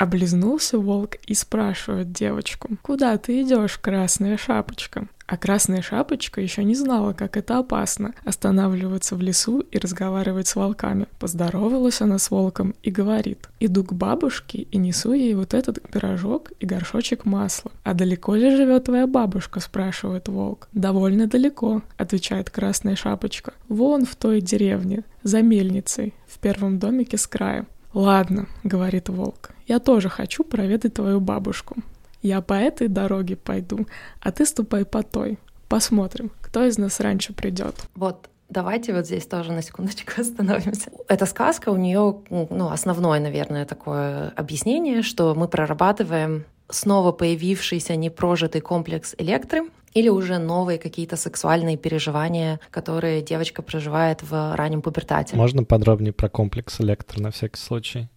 Облизнулся 0.00 0.78
волк 0.78 1.16
и 1.26 1.34
спрашивает 1.34 2.10
девочку, 2.10 2.70
«Куда 2.80 3.18
ты 3.18 3.42
идешь, 3.42 3.76
красная 3.76 4.38
шапочка?» 4.38 5.08
А 5.26 5.36
красная 5.36 5.82
шапочка 5.82 6.40
еще 6.40 6.64
не 6.64 6.74
знала, 6.74 7.12
как 7.12 7.36
это 7.36 7.58
опасно— 7.58 8.14
останавливаться 8.24 9.14
в 9.14 9.20
лесу 9.20 9.60
и 9.60 9.78
разговаривать 9.78 10.48
с 10.48 10.56
волками. 10.56 11.06
Поздоровалась 11.18 12.00
она 12.00 12.18
с 12.18 12.30
волком 12.30 12.74
и 12.82 12.90
говорит, 12.90 13.50
«Иду 13.60 13.84
к 13.84 13.92
бабушке 13.92 14.62
и 14.62 14.78
несу 14.78 15.12
ей 15.12 15.34
вот 15.34 15.52
этот 15.52 15.82
пирожок 15.90 16.50
и 16.58 16.64
горшочек 16.64 17.26
масла». 17.26 17.70
«А 17.84 17.92
далеко 17.92 18.34
ли 18.34 18.56
живет 18.56 18.84
твоя 18.84 19.06
бабушка?»— 19.06 19.60
спрашивает 19.60 20.28
волк. 20.28 20.68
«Довольно 20.72 21.26
далеко»,— 21.26 21.82
отвечает 21.98 22.48
красная 22.48 22.96
шапочка. 22.96 23.52
«Вон 23.68 24.06
в 24.06 24.16
той 24.16 24.40
деревне, 24.40 25.04
за 25.24 25.42
мельницей, 25.42 26.14
в 26.26 26.38
первом 26.38 26.78
домике 26.78 27.18
с 27.18 27.26
края». 27.26 27.66
«Ладно»,— 27.92 28.46
говорит 28.64 29.08
волк,— 29.08 29.50
«я 29.66 29.78
тоже 29.78 30.08
хочу 30.08 30.44
проведать 30.44 30.94
твою 30.94 31.20
бабушку. 31.20 31.76
Я 32.22 32.40
по 32.40 32.54
этой 32.54 32.88
дороге 32.88 33.36
пойду, 33.36 33.86
а 34.20 34.30
ты 34.30 34.46
ступай 34.46 34.84
по 34.84 35.02
той. 35.02 35.38
Посмотрим, 35.68 36.30
кто 36.40 36.64
из 36.64 36.78
нас 36.78 37.00
раньше 37.00 37.32
придет». 37.32 37.74
вот 37.94 38.28
Давайте 38.50 38.92
вот 38.92 39.06
здесь 39.06 39.26
тоже 39.26 39.52
на 39.52 39.62
секундочку 39.62 40.10
остановимся. 40.20 40.90
Эта 41.06 41.24
сказка, 41.24 41.68
у 41.68 41.76
нее, 41.76 42.20
ну, 42.28 42.68
основное, 42.70 43.20
наверное, 43.20 43.64
такое 43.64 44.30
объяснение, 44.30 45.02
что 45.02 45.36
мы 45.36 45.46
прорабатываем 45.46 46.44
снова 46.68 47.12
появившийся 47.12 47.94
непрожитый 47.94 48.60
комплекс 48.60 49.14
электры 49.18 49.68
или 49.94 50.08
уже 50.08 50.38
новые 50.38 50.78
какие-то 50.78 51.16
сексуальные 51.16 51.76
переживания, 51.76 52.60
которые 52.70 53.22
девочка 53.22 53.62
проживает 53.62 54.22
в 54.22 54.54
раннем 54.56 54.82
пубертате. 54.82 55.36
Можно 55.36 55.64
подробнее 55.64 56.12
про 56.12 56.28
комплекс 56.28 56.80
электро 56.80 57.20
на 57.20 57.30
всякий 57.30 57.60
случай, 57.60 58.08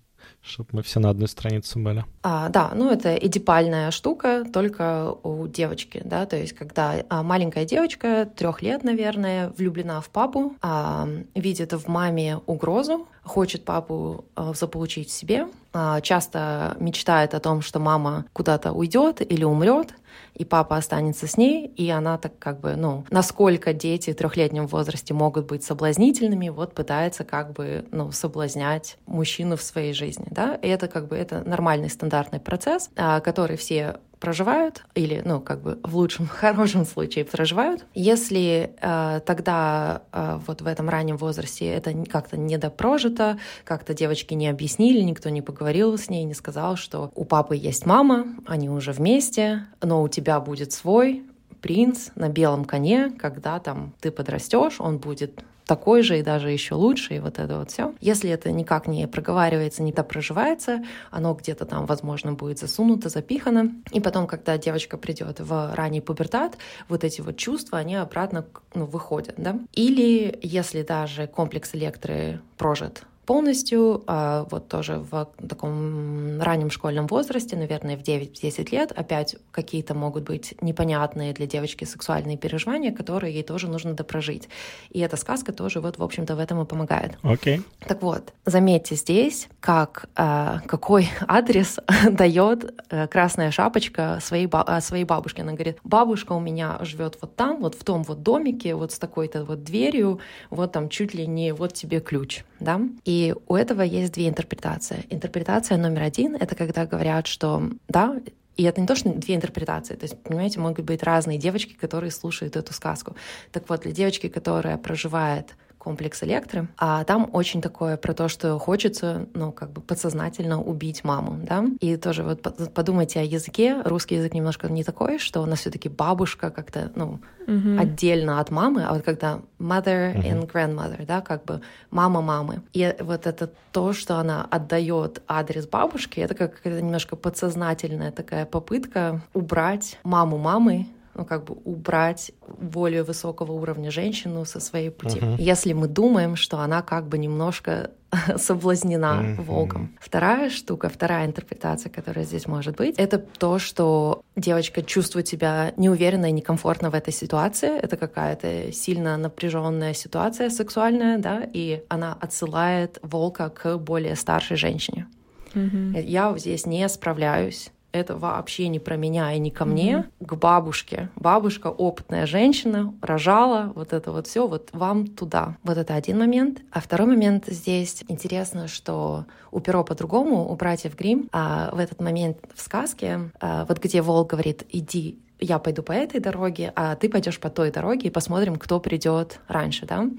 чтобы 0.41 0.69
мы 0.73 0.83
все 0.83 0.99
на 0.99 1.09
одной 1.09 1.27
странице 1.27 1.79
были? 1.79 2.05
А, 2.21 2.49
да, 2.49 2.71
ну 2.75 2.91
это 2.91 3.15
эдипальная 3.15 3.91
штука, 3.91 4.45
только 4.51 5.15
у 5.23 5.47
девочки, 5.47 6.01
да, 6.03 6.25
то 6.25 6.35
есть 6.35 6.53
когда 6.53 6.95
а, 7.09 7.23
маленькая 7.23 7.65
девочка, 7.65 8.29
трех 8.35 8.61
лет, 8.61 8.83
наверное, 8.83 9.49
влюблена 9.57 10.01
в 10.01 10.09
папу, 10.09 10.55
а, 10.61 11.07
видит 11.33 11.73
в 11.73 11.87
маме 11.87 12.39
угрозу, 12.45 13.07
хочет 13.23 13.63
папу 13.65 14.25
а, 14.35 14.53
заполучить 14.53 15.09
себе, 15.09 15.47
а, 15.71 16.01
часто 16.01 16.75
мечтает 16.79 17.33
о 17.33 17.39
том, 17.39 17.61
что 17.61 17.79
мама 17.79 18.25
куда-то 18.33 18.73
уйдет 18.73 19.21
или 19.21 19.43
умрет, 19.43 19.93
и 20.33 20.45
папа 20.45 20.77
останется 20.77 21.27
с 21.27 21.37
ней, 21.37 21.67
и 21.67 21.89
она 21.89 22.17
так 22.17 22.37
как 22.39 22.59
бы, 22.59 22.75
ну, 22.75 23.05
насколько 23.09 23.73
дети 23.73 24.11
в 24.11 24.15
трехлетнем 24.15 24.67
возрасте 24.67 25.13
могут 25.13 25.45
быть 25.45 25.63
соблазнительными, 25.63 26.49
вот 26.49 26.73
пытается 26.73 27.23
как 27.23 27.53
бы, 27.53 27.85
ну, 27.91 28.11
соблазнять 28.11 28.97
мужчину 29.05 29.57
в 29.57 29.61
своей 29.61 29.93
жизни, 29.93 30.27
да, 30.31 30.55
и 30.55 30.67
это 30.67 30.87
как 30.87 31.07
бы, 31.07 31.15
это 31.15 31.47
нормальный 31.47 31.89
стандартный 31.89 32.39
процесс, 32.39 32.89
а, 32.95 33.19
который 33.19 33.57
все 33.57 33.97
проживают, 34.23 34.85
или, 34.95 35.21
ну, 35.25 35.41
как 35.41 35.61
бы 35.61 35.79
в 35.83 35.97
лучшем, 35.97 36.27
хорошем 36.31 36.85
случае 36.85 37.25
проживают. 37.25 37.85
Если 37.93 38.73
э, 38.79 39.19
тогда 39.25 40.03
э, 40.13 40.39
вот 40.47 40.61
в 40.61 40.65
этом 40.65 40.87
раннем 40.87 41.17
возрасте 41.17 41.65
это 41.65 41.93
как-то 42.09 42.37
недопрожито, 42.37 43.37
как-то 43.65 43.93
девочки 43.93 44.33
не 44.33 44.47
объяснили, 44.47 45.01
никто 45.01 45.27
не 45.27 45.41
поговорил 45.41 45.97
с 45.97 46.09
ней, 46.09 46.23
не 46.23 46.33
сказал, 46.33 46.77
что 46.77 47.11
у 47.15 47.25
папы 47.25 47.57
есть 47.57 47.85
мама, 47.85 48.25
они 48.47 48.69
уже 48.69 48.93
вместе, 48.93 49.65
но 49.81 50.01
у 50.01 50.07
тебя 50.07 50.39
будет 50.39 50.71
свой 50.71 51.25
принц 51.59 52.11
на 52.15 52.29
белом 52.29 52.63
коне, 52.63 53.11
когда 53.19 53.59
там 53.59 53.93
ты 53.99 54.09
подрастешь, 54.09 54.79
он 54.79 54.99
будет 54.99 55.43
такой 55.73 56.03
же 56.03 56.19
и 56.19 56.21
даже 56.21 56.51
еще 56.51 56.75
лучше, 56.75 57.15
и 57.15 57.19
вот 57.19 57.39
это 57.39 57.57
вот 57.57 57.71
все. 57.71 57.95
Если 57.99 58.29
это 58.29 58.51
никак 58.51 58.87
не 58.87 59.07
проговаривается, 59.07 59.81
не 59.81 59.91
проживается, 59.91 60.83
оно 61.09 61.33
где-то 61.33 61.65
там, 61.65 61.87
возможно, 61.87 62.33
будет 62.33 62.59
засунуто, 62.59 63.09
запихано. 63.09 63.71
И 63.91 63.99
потом, 63.99 64.27
когда 64.27 64.59
девочка 64.59 64.97
придет 64.97 65.39
в 65.39 65.73
ранний 65.73 66.01
пубертат, 66.01 66.57
вот 66.89 67.03
эти 67.03 67.21
вот 67.21 67.37
чувства, 67.37 67.79
они 67.79 67.95
обратно 67.95 68.45
ну, 68.75 68.85
выходят. 68.85 69.33
Да? 69.37 69.59
Или 69.73 70.37
если 70.43 70.83
даже 70.83 71.25
комплекс 71.25 71.73
электры 71.73 72.39
прожит 72.57 73.03
полностью, 73.25 74.03
а, 74.07 74.45
вот 74.49 74.67
тоже 74.67 74.97
в 74.97 75.29
таком 75.47 76.41
раннем 76.41 76.69
школьном 76.69 77.07
возрасте, 77.07 77.55
наверное, 77.55 77.97
в 77.97 78.01
9-10 78.01 78.71
лет, 78.71 78.91
опять 78.91 79.35
какие-то 79.51 79.93
могут 79.93 80.23
быть 80.23 80.55
непонятные 80.61 81.33
для 81.33 81.47
девочки 81.47 81.85
сексуальные 81.85 82.37
переживания, 82.37 82.91
которые 82.91 83.33
ей 83.33 83.43
тоже 83.43 83.67
нужно 83.67 83.93
допрожить. 83.93 84.49
И 84.89 84.99
эта 84.99 85.17
сказка 85.17 85.53
тоже 85.53 85.79
вот, 85.79 85.97
в 85.97 86.03
общем-то, 86.03 86.35
в 86.35 86.39
этом 86.39 86.61
и 86.61 86.65
помогает. 86.65 87.17
Окей. 87.21 87.61
Так 87.79 88.01
вот, 88.01 88.33
заметьте 88.45 88.95
здесь, 88.95 89.47
как, 89.59 90.09
э, 90.15 90.59
какой 90.65 91.09
адрес 91.27 91.79
дает 92.11 92.73
э, 92.89 93.07
красная 93.07 93.51
шапочка 93.51 94.19
своей, 94.21 94.49
э, 94.51 94.81
своей 94.81 95.05
бабушке. 95.05 95.41
Она 95.41 95.53
говорит, 95.53 95.77
бабушка 95.83 96.33
у 96.33 96.39
меня 96.39 96.77
живет 96.81 97.17
вот 97.21 97.35
там, 97.35 97.61
вот 97.61 97.75
в 97.75 97.83
том 97.83 98.03
вот 98.03 98.23
домике, 98.23 98.75
вот 98.75 98.91
с 98.91 98.99
такой-то 98.99 99.45
вот 99.45 99.63
дверью, 99.63 100.19
вот 100.49 100.71
там 100.71 100.89
чуть 100.89 101.13
ли 101.13 101.27
не 101.27 101.53
вот 101.53 101.73
тебе 101.73 101.99
ключ, 101.99 102.43
да? 102.63 102.81
И 103.05 103.35
у 103.47 103.55
этого 103.55 103.81
есть 103.81 104.13
две 104.13 104.27
интерпретации. 104.27 105.05
Интерпретация 105.09 105.77
номер 105.77 106.03
один— 106.03 106.35
это 106.39 106.55
когда 106.55 106.85
говорят, 106.85 107.27
что 107.27 107.69
да, 107.87 108.19
и 108.55 108.63
это 108.63 108.81
не 108.81 108.87
то, 108.87 108.95
что 108.95 109.09
две 109.09 109.35
интерпретации. 109.35 109.95
То 109.95 110.03
есть, 110.03 110.21
понимаете, 110.21 110.59
могут 110.59 110.85
быть 110.85 111.03
разные 111.03 111.37
девочки, 111.37 111.73
которые 111.73 112.11
слушают 112.11 112.55
эту 112.55 112.73
сказку. 112.73 113.15
Так 113.51 113.67
вот, 113.67 113.81
для 113.81 113.91
девочки, 113.91 114.29
которая 114.29 114.77
проживает 114.77 115.55
комплекс 115.83 116.23
Электры, 116.23 116.67
а 116.77 117.03
там 117.03 117.29
очень 117.33 117.61
такое 117.61 117.97
про 117.97 118.13
то, 118.13 118.27
что 118.27 118.57
хочется, 118.57 119.27
ну, 119.33 119.51
как 119.51 119.71
бы 119.71 119.81
подсознательно 119.81 120.61
убить 120.61 121.03
маму, 121.03 121.39
да, 121.43 121.65
и 121.81 121.97
тоже 121.97 122.23
вот 122.23 122.41
подумайте 122.73 123.19
о 123.19 123.23
языке, 123.23 123.81
русский 123.83 124.15
язык 124.15 124.33
немножко 124.33 124.69
не 124.69 124.83
такой, 124.83 125.19
что 125.19 125.41
у 125.41 125.45
нас 125.45 125.59
все 125.59 125.69
таки 125.69 125.89
бабушка 125.89 126.49
как-то, 126.49 126.91
ну, 126.95 127.19
uh-huh. 127.47 127.79
отдельно 127.79 128.39
от 128.39 128.49
мамы, 128.49 128.85
а 128.87 128.93
вот 128.93 129.03
когда 129.03 129.41
mother 129.59 130.15
uh-huh. 130.15 130.31
and 130.31 130.51
grandmother, 130.51 131.05
да, 131.05 131.21
как 131.21 131.45
бы 131.45 131.61
мама 131.91 132.21
мамы. 132.21 132.61
И 132.73 132.95
вот 132.99 133.27
это 133.27 133.51
то, 133.71 133.93
что 133.93 134.17
она 134.17 134.47
отдает 134.49 135.21
адрес 135.27 135.67
бабушки, 135.67 136.19
это 136.19 136.33
как 136.35 136.63
немножко 136.65 137.15
подсознательная 137.15 138.11
такая 138.11 138.45
попытка 138.45 139.21
убрать 139.33 139.99
маму 140.03 140.37
мамы 140.37 140.87
ну, 141.15 141.25
как 141.25 141.43
бы 141.43 141.55
убрать 141.63 142.31
более 142.47 143.03
высокого 143.03 143.51
уровня 143.51 143.91
женщину 143.91 144.45
со 144.45 144.59
своей 144.59 144.89
пути. 144.89 145.19
Uh-huh. 145.19 145.35
Если 145.39 145.73
мы 145.73 145.87
думаем, 145.87 146.35
что 146.35 146.59
она 146.59 146.81
как 146.81 147.07
бы 147.07 147.17
немножко 147.17 147.91
соблазнена 148.37 149.21
uh-huh. 149.21 149.41
Волгом. 149.43 149.95
Вторая 149.99 150.49
штука, 150.49 150.89
вторая 150.89 151.25
интерпретация, 151.25 151.89
которая 151.89 152.25
здесь 152.25 152.47
может 152.47 152.75
быть, 152.77 152.95
это 152.97 153.19
то, 153.19 153.59
что 153.59 154.21
девочка 154.35 154.81
чувствует 154.81 155.27
себя 155.27 155.73
неуверенно 155.77 156.27
и 156.27 156.31
некомфортно 156.31 156.89
в 156.89 156.95
этой 156.95 157.13
ситуации. 157.13 157.77
Это 157.77 157.97
какая-то 157.97 158.71
сильно 158.71 159.17
напряженная 159.17 159.93
ситуация 159.93 160.49
сексуальная, 160.49 161.17
да, 161.17 161.47
и 161.53 161.83
она 161.89 162.17
отсылает 162.19 162.99
волка 163.01 163.49
к 163.49 163.77
более 163.77 164.15
старшей 164.15 164.57
женщине. 164.57 165.07
Uh-huh. 165.53 166.01
Я 166.01 166.35
здесь 166.37 166.65
не 166.65 166.89
справляюсь 166.89 167.72
это 167.93 168.17
вообще 168.17 168.67
не 168.67 168.79
про 168.79 168.97
меня 168.97 169.31
и 169.31 169.39
не 169.39 169.51
ко 169.51 169.63
мне, 169.65 170.07
mm-hmm. 170.19 170.25
к 170.25 170.33
бабушке. 170.33 171.09
Бабушка 171.15 171.67
опытная 171.67 172.25
женщина, 172.25 172.93
рожала, 173.01 173.71
вот 173.75 173.93
это 173.93 174.11
вот 174.11 174.27
все, 174.27 174.47
вот 174.47 174.69
вам 174.73 175.07
туда. 175.07 175.57
Вот 175.63 175.77
это 175.77 175.93
один 175.93 176.19
момент. 176.19 176.61
А 176.71 176.81
второй 176.81 177.07
момент 177.07 177.45
здесь 177.47 178.03
интересно, 178.07 178.67
что 178.67 179.25
у 179.51 179.59
Перо 179.59 179.83
по-другому, 179.83 180.49
у 180.51 180.55
братьев 180.55 180.97
Грим, 180.97 181.29
а 181.31 181.69
в 181.73 181.79
этот 181.79 182.01
момент 182.01 182.37
в 182.53 182.61
сказке, 182.61 183.31
а, 183.39 183.65
вот 183.65 183.79
где 183.79 184.01
Волк 184.01 184.31
говорит, 184.31 184.65
иди 184.69 185.19
я 185.43 185.59
пойду 185.59 185.83
по 185.83 185.91
этой 185.91 186.19
дороге, 186.19 186.71
а 186.75 186.95
ты 186.95 187.09
пойдешь 187.09 187.39
по 187.39 187.49
той 187.49 187.69
дороге, 187.69 188.07
и 188.07 188.11
посмотрим, 188.11 188.55
кто 188.55 188.79
придет 188.79 189.39
раньше, 189.47 189.85
да. 189.85 190.09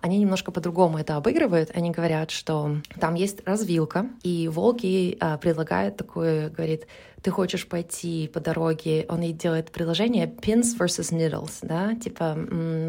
Они 0.00 0.18
немножко 0.18 0.50
по-другому 0.50 0.98
это 0.98 1.16
обыгрывают. 1.16 1.70
Они 1.74 1.90
говорят, 1.90 2.30
что 2.30 2.76
там 2.98 3.14
есть 3.14 3.46
развилка, 3.46 4.06
и 4.22 4.48
волки 4.48 5.16
а, 5.20 5.38
предлагают 5.38 5.96
такое, 5.96 6.50
говорит, 6.50 6.86
ты 7.22 7.30
хочешь 7.30 7.68
пойти 7.68 8.28
по 8.28 8.40
дороге, 8.40 9.06
он 9.08 9.20
ей 9.20 9.32
делает 9.32 9.70
предложение 9.70 10.26
pins 10.26 10.76
versus 10.78 11.12
needles, 11.12 11.58
да, 11.62 11.94
типа 11.94 12.36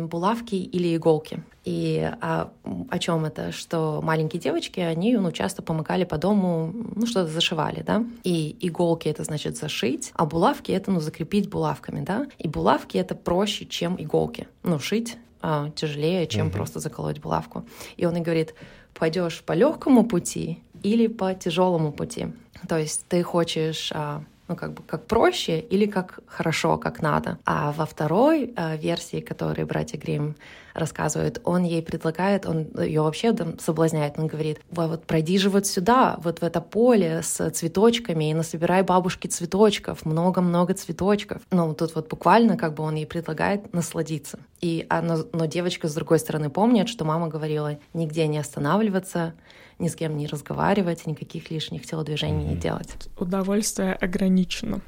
булавки 0.07 0.55
или 0.55 0.95
иголки. 0.95 1.43
И 1.63 2.11
а, 2.19 2.51
о 2.89 2.99
чем 2.99 3.25
это? 3.25 3.51
Что 3.51 4.01
маленькие 4.03 4.41
девочки, 4.41 4.79
они 4.79 5.15
ну, 5.15 5.31
часто 5.31 5.61
помогали 5.61 6.03
по 6.03 6.17
дому, 6.17 6.73
ну, 6.95 7.05
что-то 7.05 7.31
зашивали, 7.31 7.83
да. 7.83 8.03
И 8.23 8.57
иголки— 8.59 9.07
это 9.09 9.23
значит 9.23 9.55
зашить, 9.55 10.11
а 10.15 10.25
булавки— 10.25 10.71
это, 10.73 10.91
ну, 10.91 10.99
закрепить 10.99 11.49
булавками, 11.49 12.03
да. 12.03 12.27
И 12.37 12.47
булавки— 12.47 12.97
это 12.99 13.15
проще, 13.15 13.65
чем 13.65 13.95
иголки. 13.97 14.47
Ну, 14.63 14.79
шить 14.79 15.17
а, 15.41 15.69
тяжелее, 15.69 16.27
чем 16.27 16.47
угу. 16.47 16.55
просто 16.55 16.79
заколоть 16.79 17.19
булавку. 17.19 17.65
И 17.95 18.05
он 18.05 18.17
и 18.17 18.21
говорит, 18.21 18.55
пойдешь 18.93 19.41
по 19.43 19.53
легкому 19.53 20.05
пути 20.05 20.63
или 20.83 21.07
по 21.07 21.33
тяжелому 21.33 21.91
пути. 21.91 22.27
То 22.67 22.77
есть 22.77 23.05
ты 23.09 23.23
хочешь 23.23 23.91
а, 23.93 24.23
ну, 24.47 24.55
как 24.55 24.73
бы 24.73 24.83
как 24.83 25.05
проще 25.07 25.59
или 25.59 25.85
как 25.85 26.19
хорошо, 26.27 26.77
как 26.77 27.01
надо. 27.01 27.37
А 27.45 27.71
во 27.71 27.85
второй 27.85 28.53
э, 28.55 28.77
версии, 28.77 29.21
которую 29.21 29.65
братья 29.67 29.97
Грим 29.97 30.35
рассказывают, 30.73 31.39
он 31.43 31.63
ей 31.63 31.81
предлагает, 31.81 32.45
он 32.45 32.67
ее 32.77 33.01
вообще 33.01 33.31
там 33.31 33.59
соблазняет, 33.59 34.17
он 34.17 34.27
говорит, 34.27 34.59
вот 34.71 35.05
пройди 35.05 35.37
же 35.37 35.49
вот 35.49 35.67
сюда, 35.67 36.17
вот 36.23 36.39
в 36.39 36.43
это 36.43 36.61
поле 36.61 37.21
с 37.21 37.49
цветочками 37.51 38.31
и 38.31 38.33
насобирай 38.33 38.81
бабушки 38.81 39.27
цветочков, 39.27 40.05
много-много 40.05 40.73
цветочков. 40.73 41.41
Ну, 41.51 41.73
тут 41.73 41.95
вот 41.95 42.09
буквально 42.09 42.57
как 42.57 42.73
бы 42.73 42.83
он 42.83 42.95
ей 42.95 43.05
предлагает 43.05 43.71
насладиться. 43.73 44.39
И, 44.61 44.85
а, 44.89 45.01
но, 45.01 45.25
но 45.31 45.45
девочка 45.45 45.87
с 45.87 45.93
другой 45.93 46.19
стороны 46.19 46.49
помнит, 46.49 46.89
что 46.89 47.05
мама 47.05 47.27
говорила 47.27 47.77
нигде 47.93 48.27
не 48.27 48.39
останавливаться, 48.39 49.33
ни 49.83 49.89
с 49.89 49.95
кем 49.95 50.17
не 50.17 50.27
разговаривать, 50.27 51.05
никаких 51.05 51.51
лишних 51.51 51.85
телодвижений 51.85 52.45
mm-hmm. 52.45 52.49
не 52.49 52.55
делать. 52.55 52.89
Удовольствие 53.19 53.93
ограничено. 53.93 54.81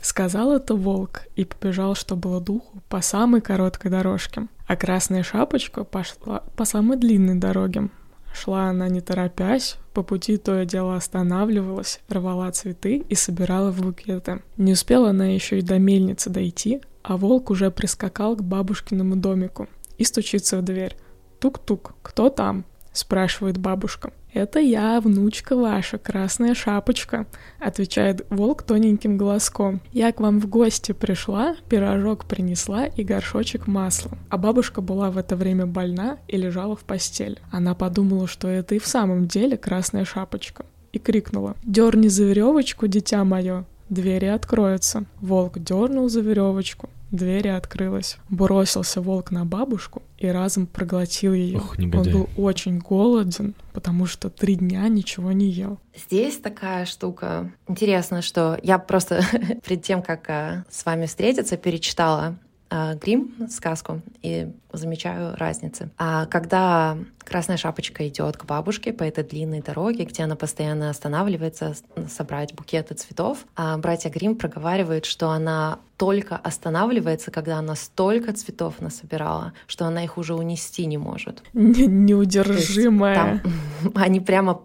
Сказал 0.00 0.56
это 0.56 0.74
волк 0.74 1.24
и 1.36 1.44
побежал, 1.44 1.94
что 1.94 2.16
было 2.16 2.40
духу, 2.40 2.80
по 2.88 3.02
самой 3.02 3.42
короткой 3.42 3.90
дорожке, 3.90 4.46
а 4.66 4.74
красная 4.74 5.22
шапочка 5.22 5.84
пошла 5.84 6.40
по 6.56 6.64
самой 6.64 6.96
длинной 6.96 7.34
дороге. 7.34 7.90
Шла 8.32 8.68
она 8.68 8.88
не 8.88 9.02
торопясь, 9.02 9.76
по 9.92 10.02
пути 10.02 10.38
то 10.38 10.62
и 10.62 10.66
дело 10.66 10.96
останавливалась, 10.96 12.00
рвала 12.08 12.50
цветы 12.52 13.04
и 13.08 13.14
собирала 13.14 13.70
в 13.70 13.82
букеты. 13.82 14.42
Не 14.56 14.72
успела 14.72 15.10
она 15.10 15.26
еще 15.26 15.58
и 15.58 15.62
до 15.62 15.78
мельницы 15.78 16.30
дойти, 16.30 16.80
а 17.02 17.16
волк 17.16 17.50
уже 17.50 17.70
прискакал 17.70 18.36
к 18.36 18.42
бабушкиному 18.42 19.16
домику 19.16 19.68
и 19.98 20.04
стучится 20.04 20.58
в 20.58 20.62
дверь. 20.62 20.96
«Тук-тук, 21.38 21.94
кто 22.02 22.30
там?»— 22.30 22.64
спрашивает 22.92 23.58
бабушка. 23.58 24.12
«Это 24.36 24.58
я, 24.58 25.00
внучка 25.00 25.56
ваша, 25.56 25.96
красная 25.96 26.54
шапочка»,— 26.54 27.26
отвечает 27.58 28.26
волк 28.28 28.64
тоненьким 28.64 29.16
голоском. 29.16 29.80
«Я 29.92 30.12
к 30.12 30.20
вам 30.20 30.40
в 30.40 30.46
гости 30.46 30.92
пришла, 30.92 31.56
пирожок 31.70 32.26
принесла 32.26 32.84
и 32.84 33.02
горшочек 33.02 33.66
масла». 33.66 34.12
А 34.28 34.36
бабушка 34.36 34.82
была 34.82 35.10
в 35.10 35.16
это 35.16 35.36
время 35.36 35.64
больна 35.64 36.18
и 36.28 36.36
лежала 36.36 36.76
в 36.76 36.84
постели. 36.84 37.38
Она 37.50 37.74
подумала, 37.74 38.26
что 38.26 38.46
это 38.48 38.74
и 38.74 38.78
в 38.78 38.86
самом 38.86 39.26
деле 39.26 39.56
красная 39.56 40.04
шапочка, 40.04 40.66
и 40.92 40.98
крикнула 40.98 41.56
«Дерни 41.64 42.08
за 42.08 42.24
веревочку, 42.24 42.88
дитя 42.88 43.24
мое, 43.24 43.64
двери 43.88 44.26
откроются». 44.26 45.06
Волк 45.22 45.58
дернул 45.58 46.10
за 46.10 46.20
веревочку, 46.20 46.90
Дверь 47.10 47.50
открылась. 47.50 48.18
Бросился 48.28 49.00
волк 49.00 49.30
на 49.30 49.44
бабушку 49.44 50.02
и 50.18 50.26
разом 50.26 50.66
проглотил 50.66 51.32
ее. 51.32 51.58
Ох, 51.58 51.78
Он 51.78 51.90
был 51.90 52.28
очень 52.36 52.78
голоден, 52.78 53.54
потому 53.72 54.06
что 54.06 54.28
три 54.28 54.56
дня 54.56 54.88
ничего 54.88 55.32
не 55.32 55.46
ел. 55.46 55.78
Здесь 55.94 56.38
такая 56.38 56.84
штука. 56.84 57.52
Интересно, 57.68 58.22
что 58.22 58.58
я 58.62 58.78
просто 58.78 59.22
перед 59.66 59.82
тем, 59.82 60.02
как 60.02 60.28
э, 60.28 60.64
с 60.70 60.84
вами 60.84 61.06
встретиться, 61.06 61.56
перечитала 61.56 62.36
Грим 62.70 63.34
сказку 63.48 64.02
и 64.22 64.48
замечаю 64.72 65.36
разницы. 65.36 65.90
А 65.98 66.26
когда 66.26 66.98
Красная 67.26 67.56
Шапочка 67.56 68.06
идет 68.06 68.36
к 68.36 68.44
бабушке 68.44 68.92
по 68.92 69.02
этой 69.02 69.24
длинной 69.24 69.60
дороге, 69.60 70.04
где 70.04 70.22
она 70.22 70.36
постоянно 70.36 70.90
останавливается 70.90 71.74
собрать 72.08 72.54
букеты 72.54 72.94
цветов, 72.94 73.46
а 73.56 73.76
братья 73.78 74.10
Грим 74.10 74.36
проговаривают, 74.36 75.06
что 75.06 75.30
она 75.30 75.80
только 75.96 76.36
останавливается, 76.36 77.30
когда 77.30 77.58
она 77.58 77.74
столько 77.74 78.32
цветов 78.32 78.80
насобирала, 78.80 79.54
что 79.66 79.86
она 79.86 80.04
их 80.04 80.18
уже 80.18 80.34
унести 80.34 80.86
не 80.86 80.98
может. 80.98 81.42
Неудержимая. 81.52 83.40
Там, 83.42 83.92
они 83.94 84.20
прямо 84.20 84.60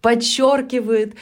подчеркивают 0.00 1.14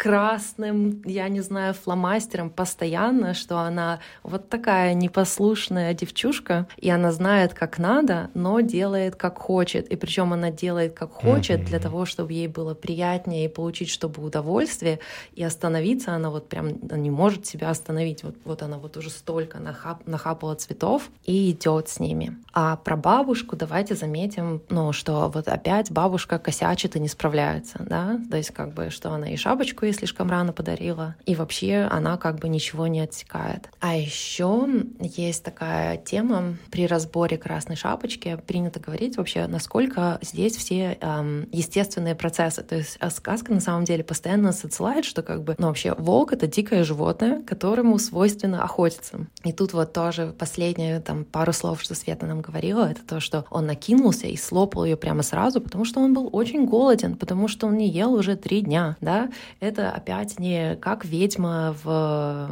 красным, 0.00 1.02
я 1.04 1.28
не 1.28 1.42
знаю, 1.42 1.74
фломастером 1.74 2.48
постоянно, 2.48 3.34
что 3.34 3.58
она 3.58 4.00
вот 4.22 4.48
такая 4.48 4.94
непослушная 4.94 5.92
девчушка, 5.92 6.66
и 6.78 6.88
она 6.88 7.12
знает, 7.12 7.52
как 7.52 7.78
надо, 7.78 8.30
но 8.32 8.60
делает, 8.60 9.16
как 9.16 9.36
хочет. 9.36 9.88
И 9.88 9.96
причем 9.96 10.32
она 10.32 10.50
делает, 10.50 10.94
как 10.94 11.12
хочет, 11.12 11.66
для 11.66 11.78
того, 11.78 12.06
чтобы 12.06 12.32
ей 12.32 12.48
было 12.48 12.72
приятнее 12.72 13.44
и 13.44 13.48
получить, 13.48 13.90
чтобы 13.90 14.24
удовольствие, 14.24 15.00
и 15.34 15.44
остановиться 15.44 16.14
она 16.14 16.30
вот 16.30 16.48
прям 16.48 16.78
не 16.80 17.10
может 17.10 17.44
себя 17.44 17.68
остановить. 17.68 18.24
Вот, 18.24 18.36
вот 18.46 18.62
она 18.62 18.78
вот 18.78 18.96
уже 18.96 19.10
столько 19.10 19.58
нахап, 19.58 20.06
нахапала 20.06 20.54
цветов 20.54 21.10
и 21.26 21.50
идет 21.50 21.90
с 21.90 22.00
ними. 22.00 22.38
А 22.54 22.76
про 22.76 22.96
бабушку 22.96 23.54
давайте 23.54 23.96
заметим, 23.96 24.62
ну, 24.70 24.94
что 24.94 25.28
вот 25.28 25.46
опять 25.46 25.92
бабушка 25.92 26.38
косячит 26.38 26.96
и 26.96 27.00
не 27.00 27.08
справляется, 27.08 27.84
да, 27.86 28.18
то 28.30 28.38
есть 28.38 28.52
как 28.52 28.72
бы, 28.72 28.88
что 28.88 29.10
она 29.10 29.28
и 29.28 29.36
шапочку 29.36 29.89
ей 29.90 29.94
слишком 29.94 30.30
рано 30.30 30.52
подарила, 30.52 31.16
и 31.26 31.34
вообще 31.34 31.88
она 31.90 32.16
как 32.16 32.38
бы 32.38 32.48
ничего 32.48 32.86
не 32.86 33.00
отсекает. 33.00 33.68
А 33.80 33.96
еще 33.96 34.66
есть 35.00 35.44
такая 35.44 35.96
тема 35.96 36.56
при 36.70 36.86
разборе 36.86 37.36
красной 37.36 37.76
шапочки, 37.76 38.38
принято 38.46 38.80
говорить 38.80 39.16
вообще, 39.16 39.46
насколько 39.46 40.18
здесь 40.22 40.56
все 40.56 40.96
эм, 41.00 41.48
естественные 41.52 42.14
процессы, 42.14 42.62
то 42.62 42.76
есть 42.76 42.96
а 43.00 43.10
сказка 43.10 43.52
на 43.52 43.60
самом 43.60 43.84
деле 43.84 44.04
постоянно 44.04 44.44
нас 44.44 44.64
отсылает, 44.64 45.04
что 45.04 45.22
как 45.22 45.42
бы, 45.42 45.54
ну 45.58 45.66
вообще 45.66 45.94
волк— 45.94 46.32
это 46.32 46.46
дикое 46.46 46.84
животное, 46.84 47.42
которому 47.42 47.98
свойственно 47.98 48.62
охотиться. 48.62 49.26
И 49.44 49.52
тут 49.52 49.72
вот 49.72 49.92
тоже 49.92 50.34
последние 50.38 51.00
там 51.00 51.24
пару 51.24 51.52
слов, 51.52 51.82
что 51.82 51.94
Света 51.94 52.26
нам 52.26 52.40
говорила, 52.40 52.90
это 52.90 53.00
то, 53.06 53.20
что 53.20 53.44
он 53.50 53.66
накинулся 53.66 54.26
и 54.26 54.36
слопал 54.36 54.84
ее 54.84 54.96
прямо 54.96 55.22
сразу, 55.22 55.60
потому 55.60 55.84
что 55.84 56.00
он 56.00 56.14
был 56.14 56.28
очень 56.32 56.66
голоден, 56.66 57.16
потому 57.16 57.48
что 57.48 57.66
он 57.66 57.76
не 57.76 57.88
ел 57.88 58.12
уже 58.12 58.36
три 58.36 58.60
дня, 58.60 58.96
да. 59.00 59.30
Это 59.60 59.79
опять 59.88 60.38
не 60.38 60.76
как 60.76 61.04
ведьма 61.04 61.76
в 61.82 62.50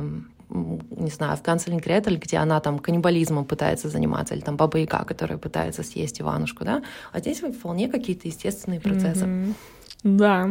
не 0.50 1.10
знаю, 1.10 1.36
в 1.36 1.42
Ганселин 1.42 1.78
Гретель, 1.78 2.16
где 2.16 2.38
она 2.38 2.60
там 2.60 2.78
каннибализмом 2.78 3.44
пытается 3.44 3.90
заниматься, 3.90 4.34
или 4.34 4.40
там 4.40 4.56
Баба 4.56 4.78
Яга, 4.78 5.04
которая 5.04 5.38
пытается 5.38 5.82
съесть 5.82 6.20
Иванушку, 6.20 6.64
да? 6.64 6.82
А 7.12 7.20
здесь 7.20 7.40
вполне 7.40 7.88
какие-то 7.88 8.28
естественные 8.28 8.80
процессы. 8.80 9.26
Mm-hmm. 9.26 9.54
Да. 10.04 10.48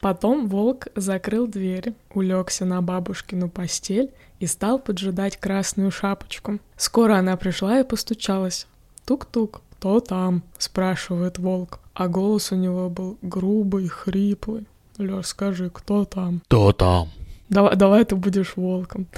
Потом 0.00 0.48
волк 0.48 0.88
закрыл 0.96 1.46
дверь, 1.46 1.94
улегся 2.12 2.64
на 2.64 2.82
бабушкину 2.82 3.48
постель 3.48 4.10
и 4.40 4.46
стал 4.46 4.80
поджидать 4.80 5.36
красную 5.36 5.92
шапочку. 5.92 6.58
Скоро 6.76 7.16
она 7.18 7.36
пришла 7.36 7.78
и 7.78 7.84
постучалась. 7.84 8.66
Тук-тук. 9.04 9.60
«Кто 9.82 9.98
там?»— 9.98 10.44
спрашивает 10.58 11.38
волк. 11.38 11.80
А 11.92 12.06
голос 12.06 12.52
у 12.52 12.54
него 12.54 12.88
был 12.88 13.18
грубый, 13.20 13.88
хриплый. 13.88 14.68
Лёш, 14.96 15.26
скажи, 15.26 15.70
кто 15.70 16.04
там? 16.04 16.40
Кто 16.44 16.72
там? 16.72 17.08
Давай, 17.48 17.74
давай 17.74 18.04
ты 18.04 18.14
будешь 18.14 18.54
волком. 18.54 19.08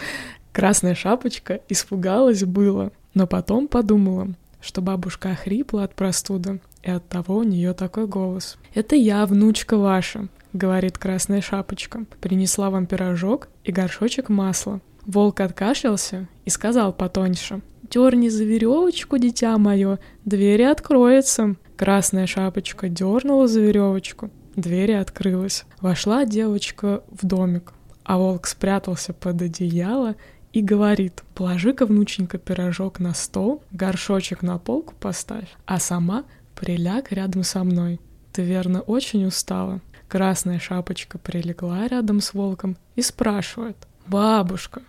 Красная 0.52 0.94
шапочка 0.94 1.60
испугалась 1.68 2.44
было, 2.44 2.92
но 3.12 3.26
потом 3.26 3.68
подумала, 3.68 4.28
что 4.62 4.80
бабушка 4.80 5.32
охрипла 5.32 5.84
от 5.84 5.94
простуды, 5.94 6.62
и 6.82 6.90
от 6.90 7.06
того 7.10 7.36
у 7.36 7.42
нее 7.42 7.74
такой 7.74 8.06
голос. 8.06 8.56
«Это 8.72 8.96
я, 8.96 9.26
внучка 9.26 9.76
ваша»,— 9.76 10.28
говорит 10.54 10.96
Красная 10.96 11.42
Шапочка. 11.42 12.06
«Принесла 12.22 12.70
вам 12.70 12.86
пирожок 12.86 13.48
и 13.64 13.70
горшочек 13.70 14.30
масла». 14.30 14.80
Волк 15.04 15.40
откашлялся 15.40 16.26
и 16.46 16.48
сказал 16.48 16.94
потоньше. 16.94 17.60
«Дерни 17.94 18.28
за 18.28 18.42
веревочку, 18.42 19.18
дитя 19.18 19.56
мое, 19.56 20.00
двери 20.24 20.64
откроются». 20.64 21.54
Красная 21.76 22.26
Шапочка 22.26 22.88
дернула 22.88 23.46
за 23.46 23.60
веревочку, 23.60 24.30
двери 24.56 24.90
открылась. 24.90 25.64
Вошла 25.80 26.24
девочка 26.24 27.04
в 27.08 27.24
домик, 27.24 27.72
а 28.02 28.18
волк 28.18 28.48
спрятался 28.48 29.12
под 29.12 29.42
одеяло 29.42 30.16
и 30.52 30.60
говорит, 30.60 31.22
положи-ка, 31.36 31.86
внученька, 31.86 32.38
пирожок 32.38 32.98
на 32.98 33.14
стол, 33.14 33.62
горшочек 33.70 34.42
на 34.42 34.58
полку 34.58 34.94
поставь, 34.98 35.54
а 35.64 35.78
сама 35.78 36.24
приляг 36.56 37.12
рядом 37.12 37.44
со 37.44 37.62
мной. 37.62 38.00
Ты, 38.32 38.42
верно, 38.42 38.80
очень 38.80 39.24
устала. 39.24 39.80
Красная 40.08 40.58
шапочка 40.58 41.18
прилегла 41.18 41.86
рядом 41.86 42.20
с 42.20 42.34
волком 42.34 42.76
и 42.96 43.02
спрашивает, 43.02 43.76
«Бабушка, 44.08 44.82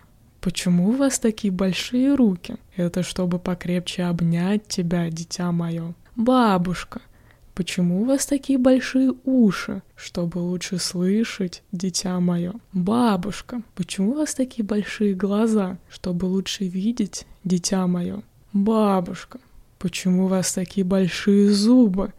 почему 0.46 0.90
у 0.90 0.92
вас 0.92 1.18
такие 1.18 1.52
большие 1.52 2.14
руки? 2.14 2.54
Это 2.76 3.02
чтобы 3.02 3.40
покрепче 3.40 4.04
обнять 4.04 4.68
тебя, 4.68 5.10
дитя 5.10 5.50
мое. 5.50 5.92
Бабушка, 6.14 7.00
Почему 7.52 8.02
у 8.02 8.04
вас 8.04 8.26
такие 8.26 8.58
большие 8.58 9.14
уши, 9.24 9.82
чтобы 9.96 10.38
лучше 10.38 10.78
слышать, 10.78 11.62
дитя 11.72 12.20
мое? 12.20 12.52
Бабушка, 12.74 13.62
почему 13.74 14.10
у 14.10 14.14
вас 14.14 14.34
такие 14.34 14.62
большие 14.62 15.14
глаза, 15.14 15.78
чтобы 15.88 16.26
лучше 16.26 16.64
видеть, 16.64 17.26
дитя 17.42 17.86
мое? 17.86 18.22
Бабушка, 18.52 19.40
почему 19.78 20.26
у 20.26 20.28
вас 20.28 20.52
такие 20.52 20.84
большие 20.84 21.50
зубы? 21.50 22.12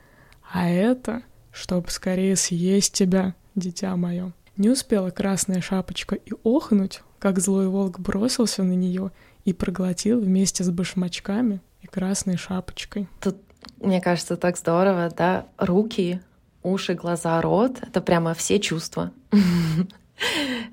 А 0.51 0.67
это, 0.67 1.21
чтобы 1.51 1.91
скорее 1.91 2.35
съесть 2.35 2.93
тебя, 2.93 3.35
дитя 3.55 3.95
мое. 3.95 4.33
Не 4.57 4.69
успела 4.69 5.11
красная 5.11 5.61
шапочка 5.61 6.15
и 6.15 6.33
охнуть, 6.43 7.01
как 7.19 7.39
злой 7.39 7.67
волк 7.67 7.99
бросился 7.99 8.63
на 8.63 8.73
нее 8.73 9.11
и 9.45 9.53
проглотил 9.53 10.19
вместе 10.19 10.63
с 10.63 10.69
башмачками 10.69 11.61
и 11.81 11.87
красной 11.87 12.37
шапочкой. 12.37 13.07
Тут 13.21 13.37
мне 13.79 14.01
кажется, 14.01 14.37
так 14.37 14.57
здорово, 14.57 15.11
да, 15.15 15.47
руки, 15.57 16.21
уши, 16.63 16.95
глаза, 16.95 17.39
рот— 17.41 17.79
это 17.81 18.01
прямо 18.01 18.33
все 18.33 18.59
чувства. 18.59 19.11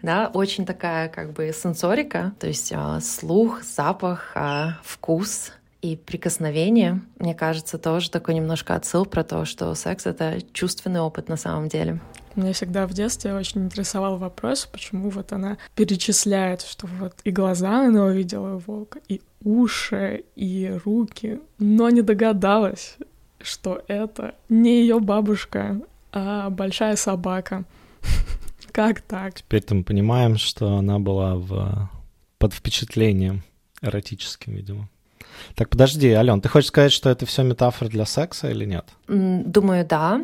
Да, 0.01 0.31
очень 0.33 0.65
такая 0.65 1.11
как 1.11 1.35
бы 1.35 1.53
сенсорика, 1.55 2.33
то 2.41 2.47
есть 2.47 2.73
а, 2.75 2.99
слух, 3.01 3.63
запах, 3.63 4.33
а, 4.35 4.79
вкус 4.83 5.53
и 5.85 5.97
прикосновение. 5.97 7.03
Мне 7.19 7.35
кажется, 7.35 7.77
тоже 7.77 8.11
такой 8.11 8.35
немножко 8.35 8.75
отсыл 8.75 9.05
про 9.05 9.23
то, 9.23 9.45
что 9.45 9.75
секс— 9.75 10.07
это 10.07 10.39
чувственный 10.55 11.01
опыт 11.01 11.29
на 11.29 11.37
самом 11.37 11.69
деле. 11.69 12.01
Меня 12.37 12.55
всегда 12.55 12.87
в 12.87 12.95
детстве 12.95 13.35
очень 13.35 13.65
интересовал 13.65 14.17
вопрос, 14.17 14.65
почему 14.65 15.11
вот 15.11 15.33
она 15.33 15.59
перечисляет, 15.77 16.63
что 16.63 16.87
вот 16.87 17.13
и 17.25 17.31
глаза 17.31 17.87
она 17.87 18.07
увидела 18.07 18.57
волка, 18.67 19.01
и 19.09 19.21
уши, 19.43 20.25
и 20.35 20.81
руки, 20.87 21.41
но 21.59 21.91
не 21.91 22.01
догадалась, 22.01 22.97
что 23.43 23.83
это 23.87 24.37
не 24.49 24.81
ее 24.81 25.01
бабушка, 25.01 25.83
а 26.13 26.49
большая 26.49 26.97
собака. 26.97 27.65
Как 28.73 29.03
так? 29.03 29.35
Теперь-то 29.35 29.75
мы 29.75 29.85
понимаем, 29.85 30.39
что 30.39 30.77
она 30.77 30.99
была 30.99 31.35
в... 31.37 31.91
под 32.39 32.55
впечатлением 32.55 33.43
эротическим, 33.83 34.55
видимо. 34.55 34.89
Так, 35.55 35.69
подожди, 35.69 36.11
Ален, 36.13 36.41
ты 36.41 36.49
хочешь 36.49 36.69
сказать, 36.69 36.93
что 36.93 37.11
это 37.11 37.27
все 37.27 37.43
метафора 37.43 37.89
для 37.89 38.07
секса 38.07 38.51
или 38.51 38.65
нет? 38.65 38.87
Думаю, 39.09 39.87
да. 39.87 40.23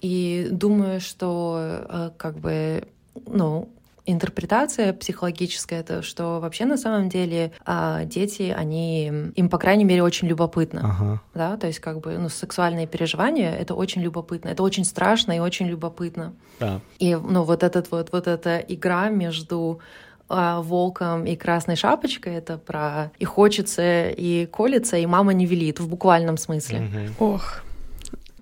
И 0.00 0.48
думаю, 0.50 1.00
что 1.00 1.58
э, 1.88 2.10
как 2.16 2.38
бы, 2.38 2.84
ну, 3.26 3.70
интерпретация 4.06 4.92
психологическая, 4.92 5.80
это 5.80 6.02
что 6.02 6.40
вообще 6.40 6.66
на 6.66 6.76
самом 6.76 7.08
деле 7.08 7.52
а, 7.64 8.04
дети, 8.04 8.54
они, 8.54 9.06
им, 9.34 9.48
по 9.48 9.58
крайней 9.58 9.84
мере, 9.84 10.02
очень 10.02 10.28
любопытно. 10.28 10.80
Ага. 10.84 11.20
Да, 11.34 11.56
то 11.56 11.66
есть 11.66 11.78
как 11.78 12.00
бы, 12.00 12.18
ну, 12.18 12.28
сексуальные 12.28 12.86
переживания— 12.86 13.54
это 13.58 13.74
очень 13.74 14.02
любопытно, 14.02 14.50
это 14.50 14.62
очень 14.62 14.84
страшно 14.84 15.32
и 15.32 15.38
очень 15.38 15.66
любопытно. 15.66 16.34
Да. 16.60 16.80
И, 16.98 17.14
ну, 17.14 17.44
вот 17.44 17.62
этот 17.62 17.90
вот, 17.90 18.12
вот 18.12 18.26
эта 18.26 18.58
игра 18.58 19.08
между 19.08 19.80
волком 20.28 21.26
и 21.26 21.36
красной 21.36 21.76
шапочкой 21.76 22.34
это 22.34 22.58
про 22.58 23.12
и 23.18 23.24
хочется, 23.24 24.08
и 24.08 24.46
колется, 24.46 24.96
и 24.96 25.06
мама 25.06 25.32
не 25.32 25.46
велит 25.46 25.80
в 25.80 25.88
буквальном 25.88 26.36
смысле. 26.36 26.88
Угу. 27.18 27.32
Ох. 27.34 27.62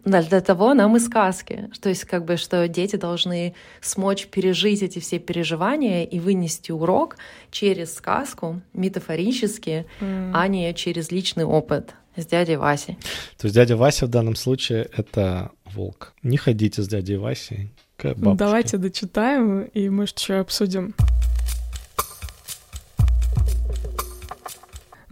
Да, 0.04 0.20
для 0.22 0.40
того 0.40 0.74
нам 0.74 0.96
и 0.96 1.00
сказки. 1.00 1.70
То 1.80 1.88
есть 1.88 2.04
как 2.04 2.24
бы, 2.24 2.36
что 2.36 2.66
дети 2.66 2.96
должны 2.96 3.54
смочь 3.80 4.26
пережить 4.26 4.82
эти 4.82 4.98
все 4.98 5.18
переживания 5.18 6.04
и 6.04 6.18
вынести 6.18 6.72
урок 6.72 7.16
через 7.50 7.94
сказку, 7.94 8.60
метафорически, 8.72 9.86
mm. 10.00 10.32
а 10.34 10.48
не 10.48 10.74
через 10.74 11.12
личный 11.12 11.44
опыт 11.44 11.94
с 12.16 12.26
дядей 12.26 12.56
Васей. 12.56 12.98
То 13.38 13.46
есть 13.46 13.54
дядя 13.54 13.76
Вася 13.76 14.06
в 14.06 14.08
данном 14.08 14.34
случае— 14.34 14.88
это 14.96 15.52
волк. 15.64 16.14
Не 16.22 16.36
ходите 16.36 16.82
с 16.82 16.88
дядей 16.88 17.16
Васей 17.16 17.72
к 17.96 18.04
бабушке. 18.14 18.38
Давайте 18.38 18.78
дочитаем 18.78 19.62
и, 19.62 19.88
может, 19.88 20.18
еще 20.18 20.40
обсудим. 20.40 20.94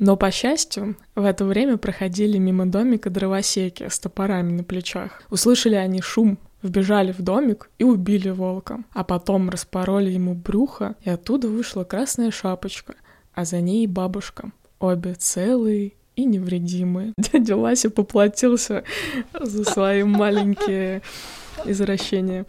Но, 0.01 0.17
по 0.17 0.31
счастью, 0.31 0.97
в 1.15 1.27
это 1.27 1.45
время 1.45 1.77
проходили 1.77 2.39
мимо 2.39 2.65
домика 2.65 3.11
дровосеки 3.11 3.87
с 3.91 3.99
топорами 4.01 4.51
на 4.51 4.65
плечах. 4.65 5.23
Услышали 5.29 5.75
они 5.75 6.01
шум, 6.01 6.39
вбежали 6.63 7.13
в 7.13 7.21
домик 7.21 7.69
и 7.79 7.85
убили 7.85 8.31
волка, 8.31 8.83
а 8.95 9.05
потом 9.05 9.51
распороли 9.51 10.11
ему 10.11 10.35
брюхо, 10.35 10.97
и 11.03 11.11
оттуда 11.11 11.49
вышла 11.49 11.85
красная 11.85 12.31
шапочка, 12.31 12.95
а 13.35 13.45
за 13.45 13.61
ней 13.61 13.87
бабушка. 13.87 14.53
Обе 14.79 15.13
целые 15.13 15.93
и 16.17 16.25
невредимые. 16.25 17.13
Дядя 17.19 17.57
Вася 17.57 17.91
поплатился 17.91 18.85
за 19.39 19.65
свои 19.65 20.03
маленькие 20.03 21.03
извращения. 21.65 22.47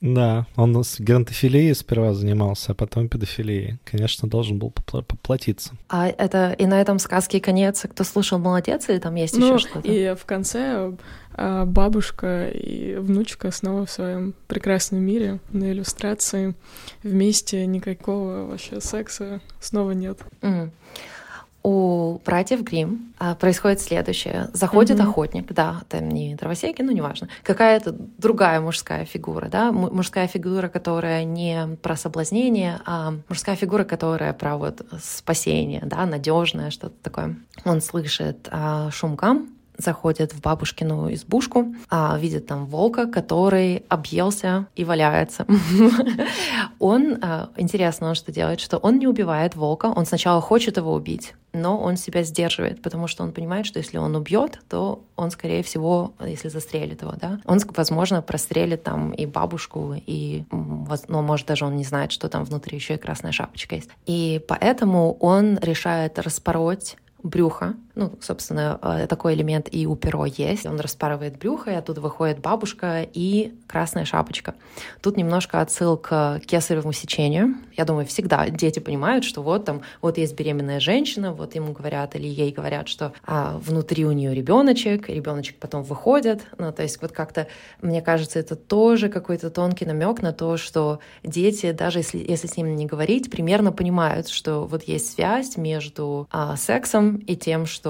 Да, 0.00 0.46
он 0.56 0.82
с 0.82 1.00
геронтофилией 1.00 1.74
сперва 1.74 2.14
занимался, 2.14 2.72
а 2.72 2.74
потом 2.74 3.08
педофилией. 3.08 3.78
Конечно, 3.84 4.28
должен 4.28 4.58
был 4.58 4.70
поплатиться. 4.70 5.72
А 5.88 6.08
это 6.08 6.52
и 6.52 6.66
на 6.66 6.80
этом 6.80 6.98
сказке 6.98 7.40
конец. 7.40 7.84
Кто 7.88 8.04
слушал, 8.04 8.38
молодец, 8.38 8.88
или 8.88 8.98
там 8.98 9.14
есть 9.14 9.36
ну, 9.36 9.54
еще 9.54 9.68
что-то? 9.68 9.88
И 9.88 10.14
в 10.14 10.24
конце 10.24 10.92
а, 11.34 11.64
бабушка 11.64 12.48
и 12.48 12.96
внучка 12.96 13.50
снова 13.50 13.86
в 13.86 13.90
своем 13.90 14.34
прекрасном 14.46 15.00
мире 15.02 15.38
на 15.50 15.70
иллюстрации 15.70 16.54
вместе 17.02 17.66
никакого 17.66 18.46
вообще 18.46 18.80
секса 18.80 19.40
снова 19.60 19.92
нет. 19.92 20.18
Mm 20.40 20.70
у 21.66 22.20
братьев 22.24 22.62
Грим 22.62 23.12
а, 23.18 23.34
происходит 23.34 23.80
следующее. 23.80 24.50
Заходит 24.52 25.00
mm-hmm. 25.00 25.08
охотник, 25.08 25.52
да, 25.52 25.82
там 25.88 26.08
не 26.10 26.36
дровосеки, 26.36 26.80
ну 26.80 26.92
неважно, 26.92 27.28
какая-то 27.42 27.92
другая 28.18 28.60
мужская 28.60 29.04
фигура, 29.04 29.48
да, 29.48 29.72
мужская 29.72 30.28
фигура, 30.28 30.68
которая 30.68 31.24
не 31.24 31.76
про 31.82 31.96
соблазнение, 31.96 32.78
а 32.86 33.14
мужская 33.28 33.56
фигура, 33.56 33.82
которая 33.82 34.32
про 34.32 34.56
вот 34.56 34.86
спасение, 35.02 35.82
да, 35.84 36.06
надежное, 36.06 36.70
что-то 36.70 36.94
такое. 37.02 37.36
Он 37.64 37.80
слышит 37.80 38.48
а, 38.52 38.92
шум 38.92 39.16
заходит 39.78 40.32
в 40.32 40.40
бабушкину 40.40 41.12
избушку, 41.12 41.74
а, 41.90 42.16
видит 42.18 42.46
там 42.46 42.66
волка, 42.66 43.06
который 43.06 43.84
объелся 43.88 44.66
и 44.76 44.84
валяется. 44.84 45.46
Он, 46.78 47.18
а, 47.22 47.50
интересно, 47.56 48.14
что 48.14 48.32
делает, 48.32 48.60
что 48.60 48.78
он 48.78 48.98
не 48.98 49.06
убивает 49.06 49.56
волка, 49.56 49.86
он 49.86 50.06
сначала 50.06 50.40
хочет 50.40 50.76
его 50.76 50.92
убить, 50.92 51.34
но 51.52 51.78
он 51.78 51.96
себя 51.96 52.22
сдерживает, 52.22 52.82
потому 52.82 53.06
что 53.06 53.22
он 53.22 53.32
понимает, 53.32 53.66
что 53.66 53.78
если 53.78 53.98
он 53.98 54.14
убьет, 54.14 54.60
то 54.68 55.02
он, 55.16 55.30
скорее 55.30 55.62
всего, 55.62 56.12
если 56.20 56.48
застрелит 56.48 57.02
его, 57.02 57.14
да, 57.20 57.40
он, 57.44 57.58
возможно, 57.74 58.22
прострелит 58.22 58.82
там 58.82 59.12
и 59.12 59.26
бабушку, 59.26 59.94
и, 60.06 60.44
ну, 60.50 61.22
может, 61.22 61.46
даже 61.46 61.64
он 61.64 61.76
не 61.76 61.84
знает, 61.84 62.12
что 62.12 62.28
там 62.28 62.44
внутри 62.44 62.76
еще 62.76 62.94
и 62.94 62.98
красная 62.98 63.32
шапочка 63.32 63.76
есть. 63.76 63.90
И 64.04 64.40
поэтому 64.46 65.14
он 65.14 65.58
решает 65.58 66.18
распороть 66.18 66.96
брюхо. 67.22 67.74
Ну, 67.96 68.12
собственно, 68.20 68.78
э, 68.82 69.06
такой 69.06 69.32
элемент 69.32 69.68
и 69.72 69.86
у 69.86 69.96
перо 69.96 70.26
есть. 70.26 70.66
Он 70.66 70.78
распарывает 70.78 71.38
брюхо, 71.38 71.70
и 71.70 71.74
оттуда 71.74 72.02
выходит 72.02 72.40
бабушка 72.40 73.06
и 73.10 73.54
красная 73.66 74.04
шапочка. 74.04 74.54
Тут 75.00 75.16
немножко 75.16 75.62
отсыл 75.62 75.96
к 75.96 76.42
кесаревому 76.44 76.92
сечению. 76.92 77.54
Я 77.74 77.86
думаю, 77.86 78.04
всегда 78.04 78.50
дети 78.50 78.80
понимают, 78.80 79.24
что 79.24 79.42
вот 79.42 79.64
там, 79.64 79.80
вот 80.02 80.18
есть 80.18 80.36
беременная 80.36 80.78
женщина, 80.78 81.32
вот 81.32 81.54
ему 81.54 81.72
говорят 81.72 82.14
или 82.16 82.26
ей 82.28 82.52
говорят, 82.52 82.88
что 82.88 83.14
а, 83.24 83.56
внутри 83.56 84.04
у 84.04 84.12
нее 84.12 84.34
ребеночек, 84.34 85.08
ребеночек 85.08 85.56
потом 85.58 85.82
выходит. 85.82 86.42
Ну, 86.58 86.72
то 86.72 86.82
есть 86.82 87.00
вот 87.00 87.12
как-то, 87.12 87.46
мне 87.80 88.02
кажется, 88.02 88.38
это 88.38 88.56
тоже 88.56 89.08
какой-то 89.08 89.48
тонкий 89.48 89.86
намек 89.86 90.20
на 90.20 90.34
то, 90.34 90.58
что 90.58 91.00
дети, 91.22 91.72
даже 91.72 92.00
если, 92.00 92.18
если 92.18 92.46
с 92.46 92.58
ними 92.58 92.72
не 92.72 92.84
говорить, 92.84 93.30
примерно 93.30 93.72
понимают, 93.72 94.28
что 94.28 94.66
вот 94.66 94.82
есть 94.82 95.14
связь 95.14 95.56
между 95.56 96.28
а, 96.30 96.56
сексом 96.56 97.16
и 97.16 97.36
тем, 97.36 97.64
что 97.64 97.85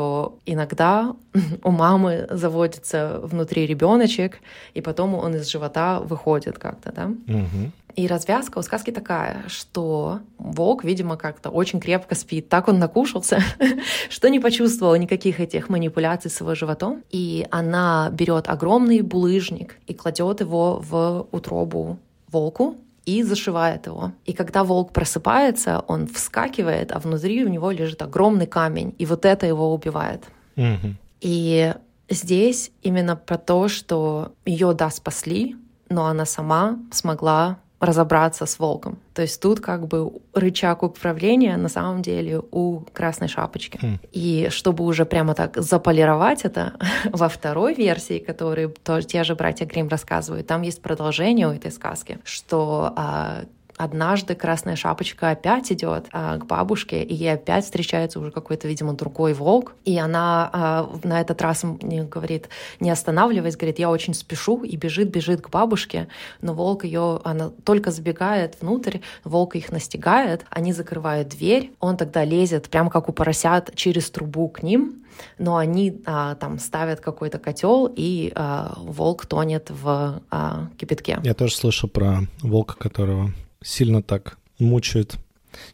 иногда 0.46 1.14
у 1.62 1.70
мамы 1.70 2.26
заводится 2.30 3.20
внутри 3.22 3.66
ребеночек, 3.66 4.40
и 4.74 4.80
потом 4.80 5.14
он 5.14 5.34
из 5.36 5.48
живота 5.48 6.00
выходит 6.00 6.58
как-то, 6.58 6.92
да? 6.92 7.06
Угу. 7.06 7.72
И 7.96 8.06
развязка 8.06 8.58
у 8.58 8.62
сказки 8.62 8.90
такая, 8.90 9.44
что 9.48 10.20
волк, 10.38 10.84
видимо, 10.84 11.16
как-то 11.16 11.48
очень 11.48 11.80
крепко 11.80 12.14
спит. 12.14 12.48
Так 12.48 12.68
он 12.68 12.78
накушался, 12.78 13.40
что 14.10 14.28
не 14.28 14.38
почувствовал 14.38 14.94
никаких 14.96 15.40
этих 15.40 15.70
манипуляций 15.70 16.30
с 16.30 16.40
его 16.40 16.54
животом. 16.54 17.02
И 17.10 17.46
она 17.50 18.10
берет 18.12 18.48
огромный 18.48 19.00
булыжник 19.00 19.76
и 19.86 19.94
кладет 19.94 20.40
его 20.40 20.78
в 20.86 21.26
утробу 21.32 21.98
волку, 22.30 22.76
и 23.06 23.22
зашивает 23.22 23.86
его. 23.86 24.12
И 24.26 24.32
когда 24.32 24.64
волк 24.64 24.92
просыпается, 24.92 25.82
он 25.86 26.06
вскакивает, 26.06 26.92
а 26.92 26.98
внутри 26.98 27.44
у 27.44 27.48
него 27.48 27.70
лежит 27.70 28.02
огромный 28.02 28.46
камень, 28.46 28.94
и 28.98 29.06
вот 29.06 29.24
это 29.24 29.46
его 29.46 29.72
убивает. 29.72 30.24
Угу. 30.56 30.94
И 31.20 31.74
здесь 32.10 32.70
именно 32.82 33.16
про 33.16 33.38
то, 33.38 33.68
что 33.68 34.32
ее 34.44 34.74
да 34.74 34.90
спасли, 34.90 35.56
но 35.88 36.06
она 36.06 36.26
сама 36.26 36.78
смогла 36.90 37.58
разобраться 37.80 38.46
с 38.46 38.58
волком. 38.58 38.98
То 39.14 39.22
есть 39.22 39.40
тут 39.40 39.60
как 39.60 39.86
бы 39.86 40.10
рычаг 40.32 40.82
управления 40.82 41.56
на 41.56 41.68
самом 41.68 42.00
деле 42.00 42.42
у 42.50 42.80
красной 42.92 43.28
шапочки. 43.28 43.78
Mm. 43.78 43.98
И 44.12 44.48
чтобы 44.50 44.84
уже 44.84 45.04
прямо 45.04 45.34
так 45.34 45.56
заполировать 45.58 46.44
это, 46.44 46.72
во 47.04 47.28
второй 47.28 47.74
версии, 47.74 48.18
которую 48.18 48.70
тоже 48.70 49.06
те 49.06 49.24
же 49.24 49.34
братья 49.34 49.66
Грим 49.66 49.88
рассказывают, 49.88 50.46
там 50.46 50.62
есть 50.62 50.80
продолжение 50.80 51.48
у 51.48 51.52
этой 51.52 51.70
сказки, 51.70 52.18
что 52.24 52.92
а, 52.96 53.44
однажды 53.76 54.34
Красная 54.34 54.76
Шапочка 54.76 55.30
опять 55.30 55.72
идет 55.72 56.06
а, 56.12 56.38
к 56.38 56.46
бабушке, 56.46 57.02
и 57.02 57.14
ей 57.14 57.34
опять 57.34 57.64
встречается 57.64 58.20
уже 58.20 58.30
какой-то, 58.30 58.68
видимо, 58.68 58.94
другой 58.94 59.34
волк. 59.34 59.74
И 59.84 59.98
она 59.98 60.50
а, 60.52 60.90
на 61.04 61.20
этот 61.20 61.40
раз 61.42 61.64
говорит, 61.64 62.48
не 62.80 62.90
останавливаясь, 62.90 63.56
говорит, 63.56 63.78
я 63.78 63.90
очень 63.90 64.14
спешу, 64.14 64.62
и 64.64 64.76
бежит, 64.76 65.10
бежит 65.10 65.40
к 65.40 65.50
бабушке, 65.50 66.08
но 66.40 66.54
волк 66.54 66.84
ее, 66.84 67.20
она 67.24 67.50
только 67.64 67.90
забегает 67.90 68.56
внутрь, 68.60 68.98
волк 69.24 69.56
их 69.56 69.70
настигает, 69.70 70.44
они 70.50 70.72
закрывают 70.72 71.28
дверь, 71.28 71.72
он 71.80 71.96
тогда 71.96 72.24
лезет, 72.24 72.68
прямо 72.68 72.90
как 72.90 73.08
у 73.08 73.12
поросят, 73.12 73.74
через 73.74 74.10
трубу 74.10 74.48
к 74.48 74.62
ним, 74.62 75.04
но 75.38 75.56
они 75.56 76.02
а, 76.04 76.34
там 76.36 76.58
ставят 76.58 77.00
какой-то 77.00 77.38
котел, 77.38 77.92
и 77.94 78.32
а, 78.34 78.74
волк 78.76 79.26
тонет 79.26 79.70
в 79.70 80.22
а, 80.30 80.68
кипятке. 80.76 81.18
Я 81.22 81.34
тоже 81.34 81.54
слышал 81.54 81.88
про 81.88 82.20
волка, 82.42 82.76
которого 82.76 83.32
сильно 83.66 84.02
так 84.02 84.38
мучает. 84.58 85.16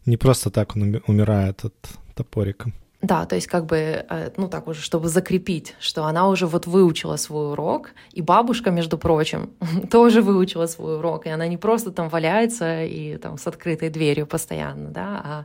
Не 0.06 0.16
просто 0.16 0.50
так 0.50 0.76
он 0.76 1.02
умирает 1.06 1.64
от 1.64 1.74
топорика. 2.14 2.72
Да, 3.02 3.26
то 3.26 3.34
есть 3.34 3.48
как 3.48 3.66
бы, 3.66 3.76
э, 3.76 4.30
ну 4.36 4.48
так 4.48 4.68
уже, 4.68 4.80
чтобы 4.80 5.08
закрепить, 5.08 5.74
что 5.80 6.04
она 6.04 6.28
уже 6.28 6.46
вот 6.46 6.66
выучила 6.66 7.16
свой 7.16 7.50
урок, 7.50 7.90
и 8.12 8.22
бабушка, 8.22 8.70
между 8.70 8.96
прочим, 8.96 9.50
тоже 9.90 10.22
выучила 10.22 10.66
свой 10.66 10.98
урок, 10.98 11.26
и 11.26 11.30
она 11.30 11.48
не 11.48 11.56
просто 11.56 11.90
там 11.90 12.08
валяется 12.08 12.84
и 12.84 13.16
там 13.16 13.38
с 13.38 13.46
открытой 13.48 13.90
дверью 13.90 14.26
постоянно, 14.26 14.90
да, 14.90 15.20
а 15.24 15.44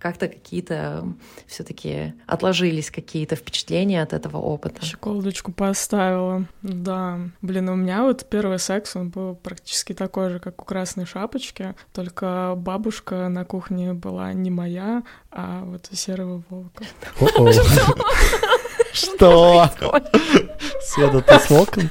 как-то 0.00 0.28
какие-то 0.28 1.04
все-таки 1.46 2.14
отложились 2.26 2.90
какие-то 2.90 3.36
впечатления 3.36 4.02
от 4.02 4.12
этого 4.12 4.38
опыта. 4.38 4.84
Щеколдочку 4.84 5.52
поставила. 5.52 6.46
Да. 6.62 7.20
Блин, 7.42 7.68
у 7.68 7.74
меня 7.74 8.02
вот 8.02 8.26
первый 8.28 8.58
секс, 8.58 8.96
он 8.96 9.10
был 9.10 9.34
практически 9.34 9.92
такой 9.92 10.30
же, 10.30 10.40
как 10.40 10.60
у 10.62 10.64
Красной 10.64 11.04
Шапочки, 11.04 11.74
только 11.92 12.54
бабушка 12.56 13.28
на 13.28 13.44
кухне 13.44 13.92
была 13.92 14.32
не 14.32 14.50
моя, 14.50 15.02
а 15.30 15.64
вот 15.64 15.88
у 15.92 15.94
Серого 15.94 16.42
Волка. 16.48 16.84
Что? 18.92 19.70
Света, 20.82 21.20
ты 21.20 21.38
с 21.38 21.50
волком 21.50 21.86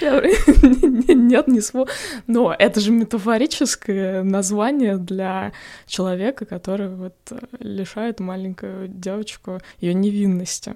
Нет, 0.00 1.48
не 1.48 1.60
смог. 1.60 1.90
Но 2.26 2.54
это 2.58 2.80
же 2.80 2.90
метафорическое 2.90 4.22
название 4.22 4.96
для 4.96 5.52
человека, 5.86 6.46
который 6.46 6.88
вот 6.88 7.14
э, 7.30 7.38
лишает 7.60 8.20
маленькую 8.20 8.88
девочку 8.88 9.60
ее 9.80 9.94
невинности. 9.94 10.74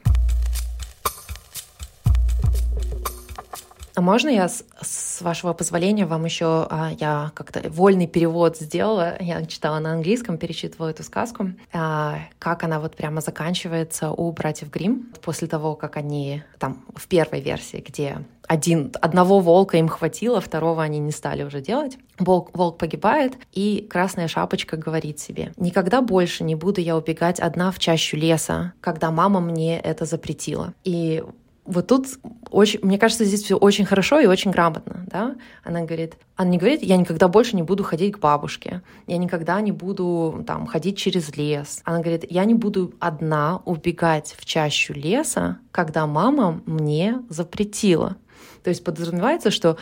А 3.98 4.00
можно 4.00 4.28
я, 4.28 4.48
с, 4.48 4.64
с 4.80 5.20
вашего 5.22 5.52
позволения, 5.54 6.06
вам 6.06 6.24
еще 6.24 6.68
а, 6.70 6.92
я 7.00 7.32
как-то 7.34 7.68
вольный 7.68 8.06
перевод 8.06 8.56
сделала. 8.56 9.16
Я 9.18 9.44
читала 9.44 9.80
на 9.80 9.94
английском, 9.94 10.38
перечитывала 10.38 10.90
эту 10.90 11.02
сказку. 11.02 11.50
А, 11.72 12.20
как 12.38 12.62
она 12.62 12.78
вот 12.78 12.94
прямо 12.94 13.20
заканчивается 13.20 14.12
у 14.12 14.30
братьев 14.30 14.70
Грим 14.70 15.12
после 15.20 15.48
того, 15.48 15.74
как 15.74 15.96
они 15.96 16.44
там 16.60 16.84
в 16.94 17.08
первой 17.08 17.40
версии, 17.40 17.84
где 17.84 18.18
один, 18.46 18.92
одного 19.02 19.40
волка 19.40 19.78
им 19.78 19.88
хватило, 19.88 20.40
второго 20.40 20.80
они 20.80 21.00
не 21.00 21.10
стали 21.10 21.42
уже 21.42 21.60
делать. 21.60 21.98
Волк, 22.20 22.56
волк 22.56 22.78
погибает, 22.78 23.36
и 23.52 23.84
Красная 23.90 24.28
Шапочка 24.28 24.76
говорит 24.76 25.18
себе, 25.18 25.52
«Никогда 25.56 26.02
больше 26.02 26.44
не 26.44 26.54
буду 26.54 26.80
я 26.80 26.96
убегать 26.96 27.40
одна 27.40 27.72
в 27.72 27.80
чащу 27.80 28.16
леса, 28.16 28.74
когда 28.80 29.10
мама 29.10 29.40
мне 29.40 29.76
это 29.80 30.04
запретила». 30.04 30.72
И 30.84 31.24
вот 31.68 31.86
тут 31.86 32.06
очень, 32.50 32.80
мне 32.82 32.98
кажется, 32.98 33.24
здесь 33.24 33.42
все 33.42 33.56
очень 33.56 33.84
хорошо 33.84 34.18
и 34.18 34.26
очень 34.26 34.50
грамотно, 34.50 35.04
да. 35.06 35.36
Она 35.62 35.82
говорит, 35.82 36.14
она 36.34 36.48
не 36.48 36.58
говорит, 36.58 36.82
я 36.82 36.96
никогда 36.96 37.28
больше 37.28 37.56
не 37.56 37.62
буду 37.62 37.84
ходить 37.84 38.14
к 38.14 38.18
бабушке, 38.18 38.82
я 39.06 39.18
никогда 39.18 39.60
не 39.60 39.70
буду 39.70 40.42
там 40.46 40.66
ходить 40.66 40.96
через 40.96 41.36
лес. 41.36 41.82
Она 41.84 41.98
говорит, 42.00 42.24
я 42.30 42.44
не 42.46 42.54
буду 42.54 42.94
одна 42.98 43.60
убегать 43.66 44.34
в 44.38 44.46
чащу 44.46 44.94
леса, 44.94 45.58
когда 45.70 46.06
мама 46.06 46.62
мне 46.64 47.20
запретила. 47.28 48.16
То 48.64 48.70
есть 48.70 48.82
подразумевается, 48.82 49.50
что 49.50 49.76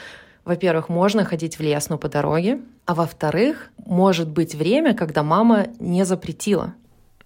во-первых, 0.45 0.89
можно 0.89 1.25
ходить 1.25 1.59
в 1.59 1.63
лес, 1.63 1.89
но 1.89 1.99
по 1.99 2.09
дороге, 2.09 2.61
а 2.85 2.95
во-вторых, 2.95 3.71
может 3.85 4.29
быть 4.29 4.55
время, 4.55 4.95
когда 4.95 5.25
мама 5.25 5.67
не 5.81 6.05
запретила. 6.05 6.75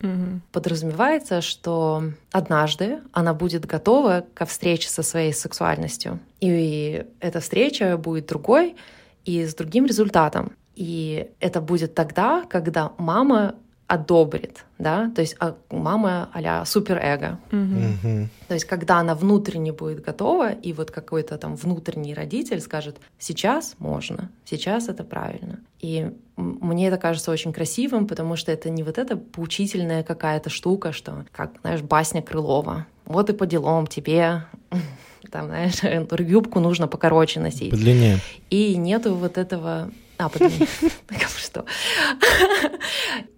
Угу. 0.03 0.41
Подразумевается, 0.53 1.41
что 1.41 2.05
однажды 2.33 3.01
она 3.13 3.35
будет 3.35 3.67
готова 3.67 4.25
ко 4.35 4.47
встрече 4.47 4.89
со 4.89 5.03
своей 5.03 5.33
сексуальностью. 5.33 6.19
И 6.41 7.05
эта 7.21 7.41
встреча 7.41 7.97
будет 7.97 8.27
другой 8.27 8.77
и 9.25 9.45
с 9.45 9.55
другим 9.55 9.87
результатом. 9.87 10.53
И 10.75 11.29
это 11.41 11.61
будет 11.61 11.95
тогда, 11.95 12.45
когда 12.49 12.93
мама 12.97 13.55
одобрит, 13.91 14.65
да, 14.79 15.11
то 15.17 15.21
есть 15.21 15.35
а, 15.41 15.57
мама 15.69 16.29
а-ля 16.33 16.65
суперэго. 16.65 17.41
Угу. 17.51 18.29
То 18.47 18.55
есть 18.55 18.65
когда 18.65 18.99
она 19.01 19.17
внутренне 19.17 19.73
будет 19.73 20.01
готова, 20.05 20.53
и 20.53 20.73
вот 20.73 20.93
какой-то 20.93 21.37
там 21.39 21.57
внутренний 21.57 22.15
родитель 22.15 22.61
скажет, 22.61 22.99
сейчас 23.19 23.75
можно, 23.81 24.31
сейчас 24.45 24.89
это 24.89 25.03
правильно. 25.03 25.59
И 25.81 26.13
мне 26.37 26.87
это 26.87 26.99
кажется 26.99 27.33
очень 27.33 27.53
красивым, 27.53 28.07
потому 28.07 28.37
что 28.37 28.53
это 28.53 28.71
не 28.71 28.85
вот 28.85 28.97
эта 28.97 29.17
поучительная 29.17 30.05
какая-то 30.05 30.51
штука, 30.51 30.93
что, 30.93 31.25
как, 31.33 31.51
знаешь, 31.63 31.83
басня 31.83 32.23
Крылова. 32.23 32.87
Вот 33.07 33.29
и 33.29 33.33
по 33.33 33.45
делам 33.45 33.89
тебе 33.89 34.45
там, 35.33 35.47
знаешь, 35.47 35.83
юбку 36.21 36.61
нужно 36.61 36.87
покороче 36.87 37.41
носить. 37.41 37.73
Подлиннее. 37.73 38.21
И 38.51 38.77
нету 38.77 39.17
вот 39.17 39.37
этого 39.37 39.91
А, 40.21 40.29
потом... 40.29 40.51
Что? 41.39 41.65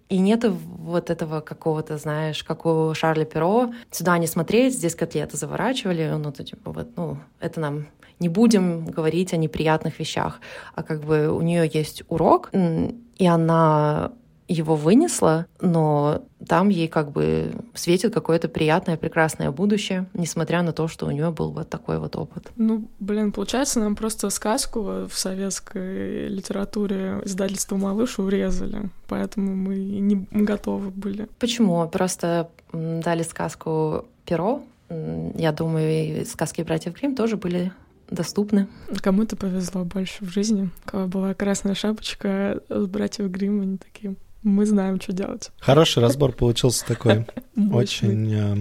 И 0.09 0.19
нету 0.19 0.51
вот 0.51 1.09
этого 1.09 1.41
какого-то, 1.41 1.97
знаешь, 1.97 2.43
как 2.43 2.65
у 2.65 2.93
Шарля 2.93 3.25
Перо, 3.25 3.73
сюда 3.89 4.17
не 4.17 4.27
смотреть, 4.27 4.75
здесь 4.75 4.95
котлеты 4.95 5.37
заворачивали, 5.37 6.07
ну, 6.17 6.31
то, 6.31 6.43
типа, 6.43 6.71
вот, 6.71 6.89
ну, 6.97 7.17
это 7.39 7.59
нам 7.59 7.87
не 8.19 8.29
будем 8.29 8.85
говорить 8.85 9.33
о 9.33 9.37
неприятных 9.37 9.99
вещах, 9.99 10.39
а 10.75 10.83
как 10.83 11.03
бы 11.03 11.29
у 11.29 11.41
нее 11.41 11.69
есть 11.73 12.03
урок, 12.09 12.51
и 12.53 13.25
она 13.25 14.11
его 14.53 14.75
вынесла, 14.75 15.47
но 15.59 16.23
там 16.47 16.69
ей 16.69 16.87
как 16.87 17.11
бы 17.11 17.51
светит 17.73 18.13
какое-то 18.13 18.47
приятное, 18.47 18.97
прекрасное 18.97 19.51
будущее, 19.51 20.07
несмотря 20.13 20.61
на 20.61 20.73
то, 20.73 20.87
что 20.87 21.05
у 21.07 21.11
нее 21.11 21.31
был 21.31 21.51
вот 21.51 21.69
такой 21.69 21.99
вот 21.99 22.15
опыт. 22.15 22.51
Ну, 22.55 22.87
блин, 22.99 23.31
получается, 23.31 23.79
нам 23.79 23.95
просто 23.95 24.29
сказку 24.29 25.07
в 25.07 25.13
советской 25.13 26.27
литературе 26.27 27.21
издательство 27.25 27.75
«Малыш» 27.75 28.19
урезали, 28.19 28.89
поэтому 29.07 29.55
мы 29.55 29.75
не 29.75 30.27
готовы 30.31 30.89
были. 30.91 31.27
Почему? 31.39 31.87
Просто 31.89 32.49
дали 32.71 33.23
сказку 33.23 34.05
«Перо», 34.25 34.63
я 34.89 35.51
думаю, 35.51 36.21
и 36.21 36.25
сказки 36.25 36.61
братьев 36.61 36.93
Гримм 36.95 37.15
тоже 37.15 37.37
были 37.37 37.71
доступны. 38.09 38.67
Кому-то 39.01 39.35
повезло 39.35 39.83
больше 39.83 40.23
в 40.23 40.29
жизни. 40.29 40.69
У 40.85 40.89
кого 40.89 41.07
была 41.07 41.33
красная 41.33 41.73
шапочка, 41.73 42.61
с 42.69 42.85
братьев 42.85 43.27
Гримм 43.29 43.61
они 43.61 43.77
такие 43.77 44.15
мы 44.43 44.65
знаем, 44.65 44.99
что 44.99 45.13
делать. 45.13 45.51
Хороший 45.59 46.03
разбор 46.03 46.33
получился 46.33 46.85
такой. 46.85 47.25
Очень. 47.71 48.33
Э, 48.33 48.55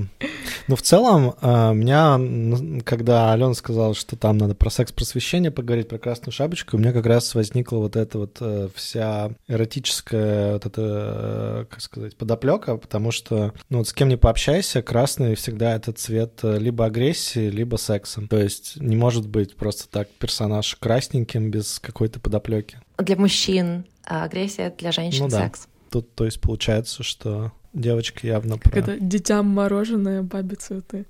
ну, 0.69 0.77
в 0.77 0.83
целом, 0.83 1.35
э, 1.41 1.73
меня, 1.75 2.83
когда 2.85 3.33
Алена 3.33 3.55
сказала, 3.55 3.95
что 3.95 4.17
там 4.17 4.39
надо 4.39 4.55
про 4.55 4.71
секс-просвещение 4.71 5.51
поговорить, 5.51 5.89
про 5.89 5.99
красную 5.99 6.33
шапочку, 6.33 6.77
у 6.77 6.81
меня 6.81 6.93
как 6.93 7.07
раз 7.07 7.35
возникла 7.35 7.79
вот 7.79 7.97
эта 7.97 8.19
вот 8.19 8.37
э, 8.41 8.69
вся 8.75 9.33
эротическая, 9.49 10.55
вот 10.55 10.67
эта, 10.67 11.67
как 11.69 11.81
сказать, 11.81 12.17
подоплека, 12.17 12.77
потому 12.77 13.11
что, 13.11 13.53
ну, 13.69 13.79
вот 13.79 13.89
с 13.89 13.93
кем 13.93 14.09
не 14.09 14.17
пообщайся, 14.17 14.83
красный 14.83 15.35
всегда 15.35 15.75
это 15.75 15.93
цвет 15.93 16.41
либо 16.43 16.87
агрессии, 16.87 17.51
либо 17.51 17.77
секса. 17.77 18.23
То 18.29 18.39
есть 18.39 18.81
не 18.81 18.97
может 18.97 19.29
быть 19.29 19.57
просто 19.57 19.89
так 19.89 20.09
персонаж 20.19 20.77
красненьким 20.77 21.51
без 21.51 21.79
какой-то 21.79 22.21
подоплеки. 22.21 22.79
Для 22.99 23.17
мужчин 23.17 23.85
агрессия, 24.05 24.75
для 24.77 24.93
женщин 24.93 25.25
ну, 25.25 25.31
да. 25.31 25.45
секс. 25.45 25.69
Тут, 25.93 26.15
то 26.15 26.25
есть, 26.25 26.41
получается, 26.41 27.03
что 27.03 27.53
девочка 27.75 28.27
явно 28.27 28.57
как 28.59 28.73
про... 28.73 28.81
это 28.81 28.99
детям 28.99 29.47
мороженое, 29.49 30.23
бабе 30.23 30.57
цветы. 30.57 31.05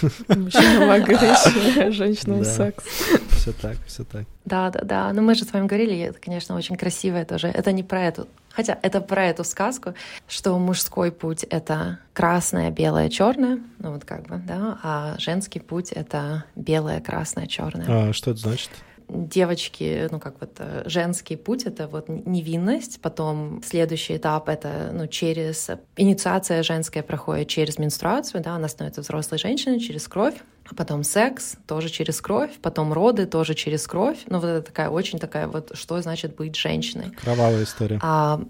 Мужчинам 0.28 0.90
агрессия, 0.90 1.90
женщинам 1.90 2.44
секс. 2.44 2.84
Все 3.32 3.52
так, 3.52 3.76
все 3.84 4.04
так. 4.04 4.26
Да, 4.44 4.70
да, 4.70 4.82
да. 4.84 5.12
Но 5.12 5.22
мы 5.22 5.34
же 5.34 5.44
с 5.44 5.52
вами 5.52 5.66
говорили, 5.66 5.98
это, 5.98 6.20
конечно, 6.20 6.54
очень 6.54 6.76
красивое 6.76 7.24
тоже. 7.24 7.48
Это 7.48 7.72
не 7.72 7.82
про 7.82 8.04
эту 8.04 8.28
Хотя 8.52 8.78
это 8.82 9.00
про 9.00 9.26
эту 9.26 9.42
сказку, 9.42 9.94
что 10.28 10.56
мужской 10.58 11.12
путь— 11.12 11.44
это 11.50 11.98
красное, 12.12 12.70
белое, 12.70 13.08
черное, 13.08 13.60
ну 13.78 13.92
вот 13.92 14.04
как 14.04 14.26
бы, 14.26 14.38
да, 14.38 14.78
а 14.82 15.14
женский 15.18 15.60
путь— 15.60 15.92
это 15.92 16.44
белое, 16.56 17.00
красное, 17.00 17.46
черное. 17.46 17.86
А 17.88 18.12
что 18.12 18.32
это 18.32 18.40
значит? 18.40 18.70
Девочки, 19.08 20.08
ну 20.10 20.20
как 20.20 20.40
вот 20.40 20.56
э, 20.58 20.82
женский 20.86 21.36
путь— 21.36 21.62
это 21.64 21.88
вот 21.88 22.08
невинность, 22.08 23.00
потом 23.00 23.62
следующий 23.64 24.16
этап— 24.16 24.48
это 24.50 24.90
ну, 24.92 25.06
через... 25.06 25.70
Инициация 25.96 26.62
женская 26.62 27.02
проходит 27.02 27.48
через 27.48 27.78
менструацию, 27.78 28.42
да, 28.42 28.54
она 28.54 28.68
становится 28.68 29.00
взрослой 29.00 29.38
женщиной 29.38 29.80
через 29.80 30.06
кровь, 30.08 30.34
а 30.70 30.74
потом 30.74 31.02
секс 31.04 31.56
тоже 31.66 31.88
через 31.88 32.20
кровь, 32.20 32.50
потом 32.60 32.92
роды 32.92 33.26
тоже 33.26 33.54
через 33.54 33.86
кровь. 33.86 34.18
Ну, 34.26 34.38
вот 34.38 34.46
это 34.46 34.62
такая 34.62 34.90
очень 34.90 35.18
такая 35.18 35.48
вот, 35.48 35.70
что 35.74 36.00
значит 36.02 36.36
быть 36.36 36.56
женщиной. 36.56 37.10
Кровавая 37.12 37.64
история. 37.64 37.98
А, 38.02 38.40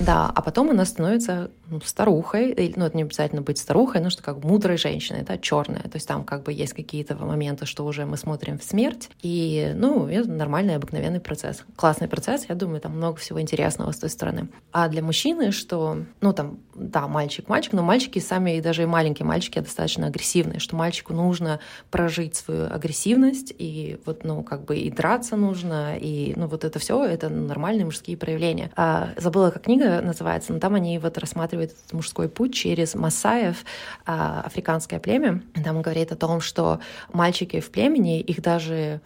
да, 0.00 0.30
а 0.34 0.42
потом 0.42 0.70
она 0.70 0.84
становится 0.84 1.50
ну, 1.70 1.80
старухой, 1.84 2.54
ну, 2.76 2.84
это 2.84 2.96
не 2.96 3.02
обязательно 3.02 3.42
быть 3.42 3.58
старухой, 3.58 4.00
но 4.00 4.10
что 4.10 4.22
как 4.22 4.42
мудрой 4.42 4.78
женщиной, 4.78 5.22
да, 5.22 5.38
черная. 5.38 5.82
То 5.82 5.94
есть 5.94 6.08
там 6.08 6.24
как 6.24 6.42
бы 6.42 6.52
есть 6.52 6.72
какие-то 6.72 7.14
моменты, 7.16 7.66
что 7.66 7.84
уже 7.84 8.06
мы 8.06 8.16
смотрим 8.16 8.58
в 8.58 8.64
смерть, 8.64 9.10
и, 9.22 9.72
ну, 9.74 10.06
это 10.08 10.30
нормальный, 10.30 10.76
обыкновенный 10.76 11.20
процесс. 11.20 11.64
Классный 11.76 12.08
процесс, 12.08 12.46
я 12.48 12.54
думаю, 12.54 12.80
там 12.80 12.96
много 12.96 13.16
всего 13.16 13.40
интересного 13.40 13.92
с 13.92 13.98
той 13.98 14.10
стороны. 14.10 14.48
А 14.72 14.88
для 14.88 15.02
мужчины, 15.02 15.52
что, 15.52 15.98
ну, 16.20 16.32
там, 16.32 16.58
да, 16.74 17.06
мальчик-мальчик, 17.06 17.72
но 17.72 17.82
мальчики 17.82 18.18
сами, 18.18 18.56
и 18.56 18.60
даже 18.60 18.82
и 18.82 18.86
маленькие 18.86 19.26
мальчики 19.26 19.58
достаточно 19.58 20.06
агрессивные, 20.06 20.60
что 20.60 20.76
мальчику 20.76 21.12
нужно 21.12 21.60
прожить 21.90 22.36
свою 22.36 22.72
агрессивность, 22.72 23.52
и 23.58 23.98
вот, 24.06 24.24
ну, 24.24 24.42
как 24.42 24.64
бы 24.64 24.76
и 24.78 24.90
драться 24.90 25.36
нужно, 25.36 25.96
и, 25.98 26.32
ну, 26.36 26.46
вот 26.46 26.64
это 26.64 26.78
все 26.78 27.04
это 27.04 27.28
нормальные 27.28 27.84
мужские 27.84 28.16
проявления. 28.16 28.70
А, 28.76 29.10
забыла, 29.16 29.50
как 29.50 29.64
книга 29.64 30.00
называется, 30.00 30.52
но 30.52 30.60
там 30.60 30.74
они 30.74 30.98
вот 30.98 31.18
рассматривают 31.18 31.57
этот 31.60 31.92
мужской 31.92 32.28
путь 32.28 32.54
через 32.54 32.94
масаев, 32.94 33.64
а, 34.06 34.42
африканское 34.42 35.00
племя. 35.00 35.42
Там 35.64 35.82
говорит 35.82 36.12
о 36.12 36.16
том, 36.16 36.40
что 36.40 36.80
мальчики 37.12 37.60
в 37.60 37.70
племени, 37.70 38.20
их 38.20 38.42
даже 38.42 39.00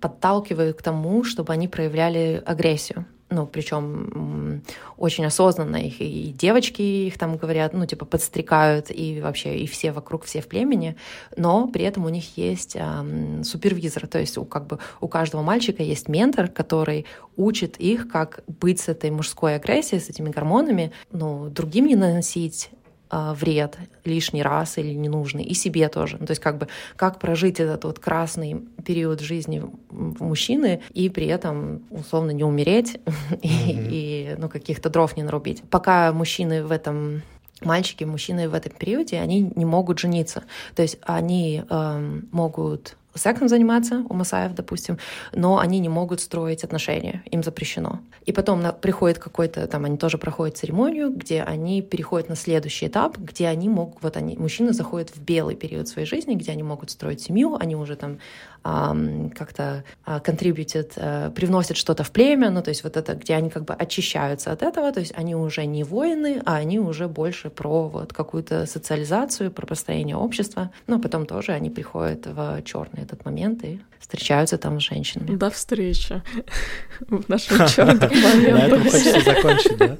подталкивают 0.00 0.78
к 0.78 0.82
тому, 0.82 1.24
чтобы 1.24 1.52
они 1.52 1.68
проявляли 1.68 2.42
агрессию 2.44 3.06
ну, 3.30 3.46
причем 3.46 4.62
очень 4.96 5.26
осознанно 5.26 5.76
их 5.76 6.00
и 6.00 6.34
девочки 6.36 6.82
их 6.82 7.18
там 7.18 7.36
говорят, 7.36 7.72
ну, 7.74 7.86
типа, 7.86 8.04
подстрекают, 8.04 8.90
и 8.90 9.20
вообще, 9.20 9.58
и 9.58 9.66
все 9.66 9.92
вокруг, 9.92 10.24
все 10.24 10.40
в 10.40 10.48
племени, 10.48 10.96
но 11.36 11.68
при 11.68 11.84
этом 11.84 12.04
у 12.04 12.08
них 12.08 12.36
есть 12.36 12.74
эм, 12.74 13.44
супервизор, 13.44 14.06
то 14.06 14.18
есть 14.18 14.38
у, 14.38 14.44
как 14.44 14.66
бы 14.66 14.78
у 15.00 15.08
каждого 15.08 15.42
мальчика 15.42 15.82
есть 15.82 16.08
ментор, 16.08 16.48
который 16.48 17.06
учит 17.36 17.76
их, 17.76 18.08
как 18.08 18.42
быть 18.46 18.80
с 18.80 18.88
этой 18.88 19.10
мужской 19.10 19.56
агрессией, 19.56 20.00
с 20.00 20.08
этими 20.08 20.30
гормонами, 20.30 20.92
ну, 21.12 21.48
другим 21.48 21.86
не 21.86 21.96
наносить 21.96 22.70
вред 23.10 23.78
лишний 24.04 24.42
раз 24.42 24.78
или 24.78 24.92
ненужный, 24.92 25.44
и 25.44 25.54
себе 25.54 25.88
тоже. 25.88 26.16
Ну, 26.20 26.26
то 26.26 26.32
есть 26.32 26.42
как 26.42 26.58
бы 26.58 26.68
как 26.96 27.18
прожить 27.18 27.60
этот 27.60 27.84
вот 27.84 27.98
красный 27.98 28.62
период 28.84 29.20
жизни 29.20 29.62
мужчины 29.90 30.82
и 30.92 31.08
при 31.08 31.26
этом 31.26 31.82
условно 31.90 32.30
не 32.30 32.44
умереть 32.44 32.96
mm-hmm. 33.04 33.38
и, 33.42 34.30
и 34.30 34.34
ну, 34.38 34.48
каких-то 34.48 34.90
дров 34.90 35.16
не 35.16 35.22
нарубить. 35.22 35.62
Пока 35.70 36.12
мужчины 36.12 36.64
в 36.64 36.72
этом 36.72 37.22
мальчики, 37.60 38.04
мужчины 38.04 38.48
в 38.48 38.54
этом 38.54 38.72
периоде, 38.72 39.18
они 39.18 39.50
не 39.54 39.64
могут 39.64 39.98
жениться. 39.98 40.44
То 40.74 40.82
есть 40.82 40.98
они 41.02 41.64
э, 41.68 42.20
могут 42.32 42.96
сексом 43.18 43.48
заниматься, 43.48 44.04
у 44.08 44.14
масаев, 44.14 44.54
допустим, 44.54 44.98
но 45.32 45.58
они 45.58 45.78
не 45.78 45.88
могут 45.88 46.20
строить 46.20 46.64
отношения, 46.64 47.22
им 47.30 47.42
запрещено. 47.42 48.00
И 48.26 48.32
потом 48.32 48.62
приходит 48.80 49.18
какой-то, 49.18 49.66
там 49.66 49.84
они 49.84 49.96
тоже 49.96 50.18
проходят 50.18 50.56
церемонию, 50.56 51.10
где 51.10 51.42
они 51.42 51.82
переходят 51.82 52.28
на 52.28 52.36
следующий 52.36 52.86
этап, 52.86 53.16
где 53.18 53.48
они 53.48 53.68
могут, 53.68 54.02
вот 54.02 54.16
они, 54.16 54.36
мужчины 54.36 54.72
заходят 54.72 55.10
в 55.10 55.20
белый 55.20 55.56
период 55.56 55.88
своей 55.88 56.06
жизни, 56.06 56.34
где 56.34 56.52
они 56.52 56.62
могут 56.62 56.90
строить 56.90 57.20
семью, 57.20 57.56
они 57.58 57.76
уже 57.76 57.96
там 57.96 58.18
эм, 58.64 59.30
как-то 59.30 59.84
э, 60.06 60.20
contributed, 60.24 60.92
э, 60.96 61.30
привносят 61.30 61.76
что-то 61.76 62.04
в 62.04 62.10
племя, 62.10 62.50
ну 62.50 62.62
то 62.62 62.70
есть 62.70 62.84
вот 62.84 62.96
это, 62.96 63.14
где 63.14 63.34
они 63.34 63.50
как 63.50 63.64
бы 63.64 63.74
очищаются 63.74 64.52
от 64.52 64.62
этого, 64.62 64.92
то 64.92 65.00
есть 65.00 65.12
они 65.16 65.34
уже 65.34 65.66
не 65.66 65.84
воины, 65.84 66.42
а 66.44 66.56
они 66.56 66.78
уже 66.78 67.08
больше 67.08 67.50
про 67.50 67.88
вот 67.88 68.12
какую-то 68.12 68.66
социализацию, 68.66 69.50
про 69.50 69.66
построение 69.66 70.16
общества, 70.16 70.70
но 70.86 70.94
ну, 70.94 71.00
а 71.00 71.02
потом 71.02 71.26
тоже 71.26 71.52
они 71.52 71.70
приходят 71.70 72.26
в 72.26 72.62
черный 72.62 73.02
этот 73.08 73.24
момент 73.24 73.64
и 73.64 73.80
встречаются 73.98 74.58
там 74.58 74.80
с 74.80 74.84
женщинами. 74.84 75.36
До 75.36 75.50
встречи 75.50 76.22
в 77.08 77.28
нашем 77.28 77.66
черном 77.66 77.98
моменте. 77.98 78.54
На 78.54 78.66
этом 78.66 78.82
хочется 78.84 79.20
закончить, 79.20 79.76
да? 79.76 79.98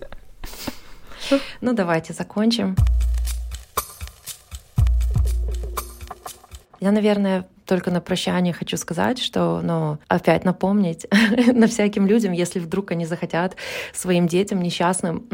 Ну 1.61 1.73
давайте 1.75 2.13
закончим. 2.13 2.77
Я, 6.81 6.93
наверное, 6.93 7.47
только 7.69 7.91
на 7.91 8.01
прощание 8.01 8.55
хочу 8.55 8.79
сказать, 8.79 9.19
что, 9.19 9.61
ну, 9.63 9.99
опять 10.09 10.45
напомнить 10.45 11.07
на 11.53 11.67
всяким 11.67 12.07
людям, 12.07 12.33
если 12.33 12.61
вдруг 12.61 12.91
они 12.91 13.05
захотят 13.05 13.57
своим 13.93 14.27
детям 14.27 14.63
несчастным 14.63 15.29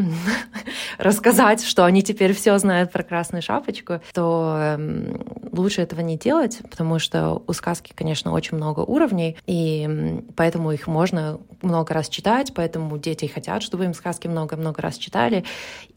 рассказать, 0.99 1.65
что 1.65 1.85
они 1.85 2.03
теперь 2.03 2.35
все 2.35 2.59
знают 2.59 2.91
про 2.91 3.05
красную 3.05 3.41
шапочку, 3.41 4.01
то 4.13 4.57
э, 4.59 5.17
лучше 5.53 5.83
этого 5.83 6.01
не 6.01 6.19
делать, 6.19 6.59
потому 6.69 6.99
что 6.99 7.43
у 7.47 7.53
сказки, 7.53 7.93
конечно, 7.95 8.33
очень 8.33 8.57
много 8.57 8.81
уровней, 8.81 9.37
и 9.47 10.21
поэтому 10.37 10.73
их 10.73 10.89
можно 10.89 11.39
много 11.63 11.95
раз 11.95 12.09
читать, 12.09 12.53
поэтому 12.55 12.99
дети 12.99 13.27
хотят, 13.27 13.63
чтобы 13.63 13.85
им 13.85 13.95
сказки 13.95 14.27
много-много 14.27 14.83
раз 14.83 14.99
читали. 14.99 15.45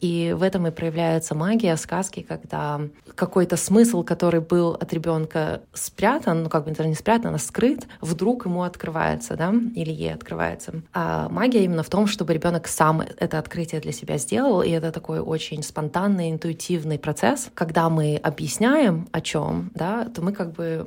И 0.00 0.34
в 0.36 0.42
этом 0.42 0.66
и 0.66 0.70
проявляется 0.70 1.34
магия 1.34 1.76
сказки, 1.76 2.24
когда 2.26 2.80
какой-то 3.14 3.56
смысл, 3.56 4.04
который 4.04 4.40
был 4.40 4.72
от 4.72 4.92
ребенка 4.92 5.62
спрятан, 5.74 6.27
спрятан, 6.28 6.42
ну 6.42 6.48
как 6.48 6.64
бы 6.64 6.70
даже 6.70 6.88
не 6.88 6.94
спрятан, 6.94 7.34
а 7.34 7.38
скрыт, 7.38 7.86
вдруг 8.00 8.46
ему 8.46 8.62
открывается, 8.62 9.36
да, 9.36 9.52
или 9.74 9.90
ей 9.90 10.12
открывается. 10.12 10.82
А 10.92 11.28
магия 11.28 11.64
именно 11.64 11.82
в 11.82 11.88
том, 11.88 12.06
чтобы 12.06 12.34
ребенок 12.34 12.68
сам 12.68 13.00
это 13.00 13.38
открытие 13.38 13.80
для 13.80 13.92
себя 13.92 14.18
сделал, 14.18 14.62
и 14.62 14.70
это 14.70 14.92
такой 14.92 15.20
очень 15.20 15.62
спонтанный, 15.62 16.30
интуитивный 16.30 16.98
процесс. 16.98 17.50
Когда 17.54 17.88
мы 17.88 18.16
объясняем 18.16 19.06
о 19.12 19.20
чем, 19.20 19.70
да, 19.74 20.04
то 20.04 20.22
мы 20.22 20.32
как 20.32 20.52
бы 20.52 20.86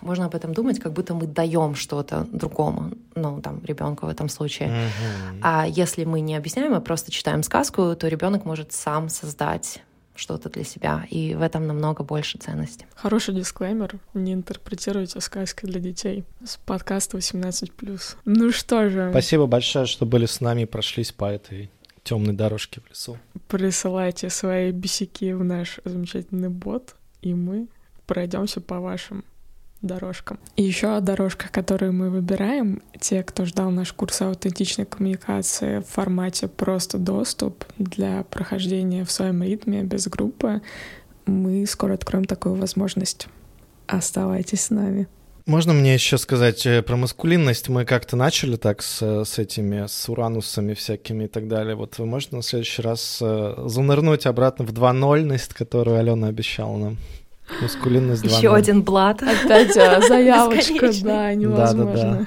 можно 0.00 0.26
об 0.26 0.34
этом 0.34 0.54
думать, 0.54 0.80
как 0.80 0.92
будто 0.92 1.14
мы 1.14 1.26
даем 1.26 1.74
что-то 1.74 2.26
другому, 2.32 2.92
ну 3.14 3.40
там 3.40 3.60
ребенку 3.64 4.06
в 4.06 4.08
этом 4.08 4.28
случае. 4.28 4.68
Mm-hmm. 4.68 5.40
А 5.42 5.66
если 5.66 6.04
мы 6.04 6.20
не 6.20 6.36
объясняем, 6.36 6.74
а 6.74 6.80
просто 6.80 7.10
читаем 7.10 7.42
сказку, 7.42 7.94
то 7.94 8.08
ребенок 8.08 8.44
может 8.44 8.72
сам 8.72 9.08
создать 9.08 9.82
что-то 10.14 10.48
для 10.50 10.64
себя, 10.64 11.06
и 11.10 11.34
в 11.34 11.42
этом 11.42 11.66
намного 11.66 12.04
больше 12.04 12.38
ценности. 12.38 12.86
Хороший 12.94 13.34
дисклеймер. 13.34 13.98
Не 14.14 14.34
интерпретируйте 14.34 15.20
сказки 15.20 15.66
для 15.66 15.80
детей. 15.80 16.24
С 16.44 16.56
подкаста 16.56 17.16
18+. 17.16 18.16
Ну 18.24 18.52
что 18.52 18.90
же. 18.90 19.10
Спасибо 19.10 19.46
большое, 19.46 19.86
что 19.86 20.06
были 20.06 20.26
с 20.26 20.40
нами 20.40 20.62
и 20.62 20.66
прошлись 20.66 21.12
по 21.12 21.24
этой 21.24 21.70
темной 22.04 22.34
дорожке 22.34 22.80
в 22.80 22.88
лесу. 22.90 23.18
Присылайте 23.48 24.28
свои 24.30 24.70
бесяки 24.72 25.32
в 25.32 25.44
наш 25.44 25.80
замечательный 25.84 26.48
бот, 26.48 26.96
и 27.20 27.34
мы 27.34 27.68
пройдемся 28.06 28.60
по 28.60 28.80
вашим 28.80 29.24
дорожкам. 29.82 30.38
И 30.56 30.62
еще 30.62 30.96
о 30.96 31.00
дорожках, 31.00 31.50
которые 31.50 31.92
мы 31.92 32.10
выбираем. 32.10 32.82
Те, 33.00 33.22
кто 33.22 33.44
ждал 33.44 33.70
наш 33.70 33.92
курс 33.92 34.22
аутентичной 34.22 34.86
коммуникации 34.86 35.80
в 35.80 35.86
формате 35.86 36.48
просто 36.48 36.98
доступ 36.98 37.64
для 37.78 38.24
прохождения 38.24 39.04
в 39.04 39.10
своем 39.10 39.42
ритме 39.42 39.82
без 39.82 40.06
группы, 40.06 40.62
мы 41.26 41.66
скоро 41.66 41.94
откроем 41.94 42.24
такую 42.24 42.54
возможность. 42.54 43.28
Оставайтесь 43.86 44.62
с 44.62 44.70
нами. 44.70 45.08
Можно 45.44 45.72
мне 45.72 45.94
еще 45.94 46.18
сказать 46.18 46.64
э, 46.66 46.82
про 46.82 46.96
маскулинность? 46.96 47.68
Мы 47.68 47.84
как-то 47.84 48.16
начали 48.16 48.54
так 48.54 48.80
с, 48.80 49.24
с 49.24 49.38
этими, 49.40 49.86
с 49.88 50.08
уранусами 50.08 50.72
всякими 50.72 51.24
и 51.24 51.26
так 51.26 51.48
далее. 51.48 51.74
Вот 51.74 51.98
вы 51.98 52.06
можете 52.06 52.36
на 52.36 52.42
следующий 52.42 52.80
раз 52.80 53.18
э, 53.20 53.54
занырнуть 53.66 54.26
обратно 54.26 54.64
в 54.64 54.72
2.0-ность, 54.72 55.52
которую 55.52 55.98
Алена 55.98 56.28
обещала 56.28 56.76
нам? 56.76 56.96
Мускулинность 57.60 58.22
2. 58.22 58.38
Еще 58.38 58.54
один 58.54 58.82
блат. 58.82 59.22
Опять 59.22 59.76
а, 59.76 60.00
заявочка, 60.08 60.90
да, 61.02 61.34
невозможно. 61.34 61.94
Да, 61.94 62.12
да, 62.12 62.18
да. 62.18 62.26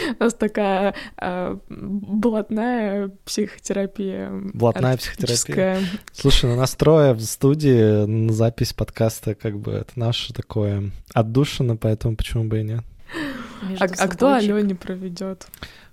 У 0.20 0.24
нас 0.24 0.34
такая 0.34 0.94
э, 1.20 1.56
блатная 1.68 3.10
психотерапия. 3.24 4.30
Блатная 4.54 4.96
психотерапия. 4.96 5.80
Слушай, 6.12 6.50
ну 6.50 6.56
настроя 6.56 7.12
в 7.14 7.20
студии 7.20 8.06
на 8.06 8.32
запись 8.32 8.72
подкаста, 8.72 9.34
как 9.34 9.58
бы 9.58 9.72
это 9.72 9.92
наше 9.96 10.32
такое 10.32 10.90
отдушина, 11.12 11.76
поэтому 11.76 12.16
почему 12.16 12.44
бы 12.44 12.60
и 12.60 12.64
нет. 12.64 12.84
А, 13.78 13.84
а 13.84 14.08
кто 14.08 14.34
Алене 14.34 14.74
проведет? 14.74 15.46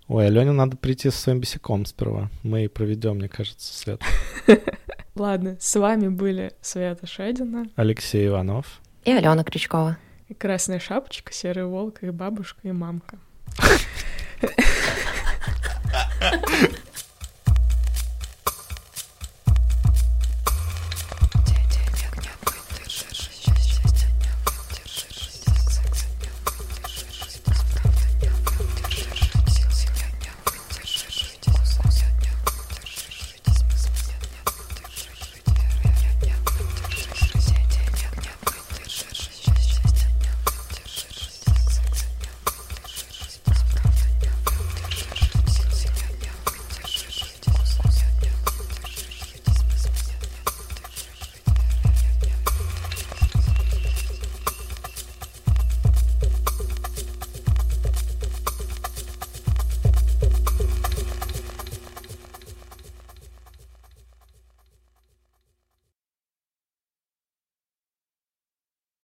Ой, 0.07 0.27
Алене 0.27 0.51
надо 0.51 0.77
прийти 0.77 1.09
со 1.09 1.17
своим 1.17 1.39
бесяком 1.39 1.85
сперва. 1.85 2.29
Мы 2.43 2.65
и 2.65 2.67
проведем, 2.67 3.15
мне 3.15 3.27
кажется, 3.27 3.73
Свет. 3.77 4.01
Ладно, 5.19 5.57
с 5.59 5.75
вами 5.75 6.09
были 6.09 6.53
Света 6.61 7.07
Шедина, 7.07 7.65
Алексей 7.75 8.27
Иванов 8.27 8.81
и 9.03 9.11
Алена 9.11 9.43
Крючкова. 9.43 9.97
И 10.27 10.35
Красная 10.35 10.79
Шапочка, 10.79 11.33
Серый 11.33 11.65
Волк, 11.65 12.03
и 12.03 12.11
бабушка, 12.11 12.59
и 12.63 12.71
мамка. 12.71 13.17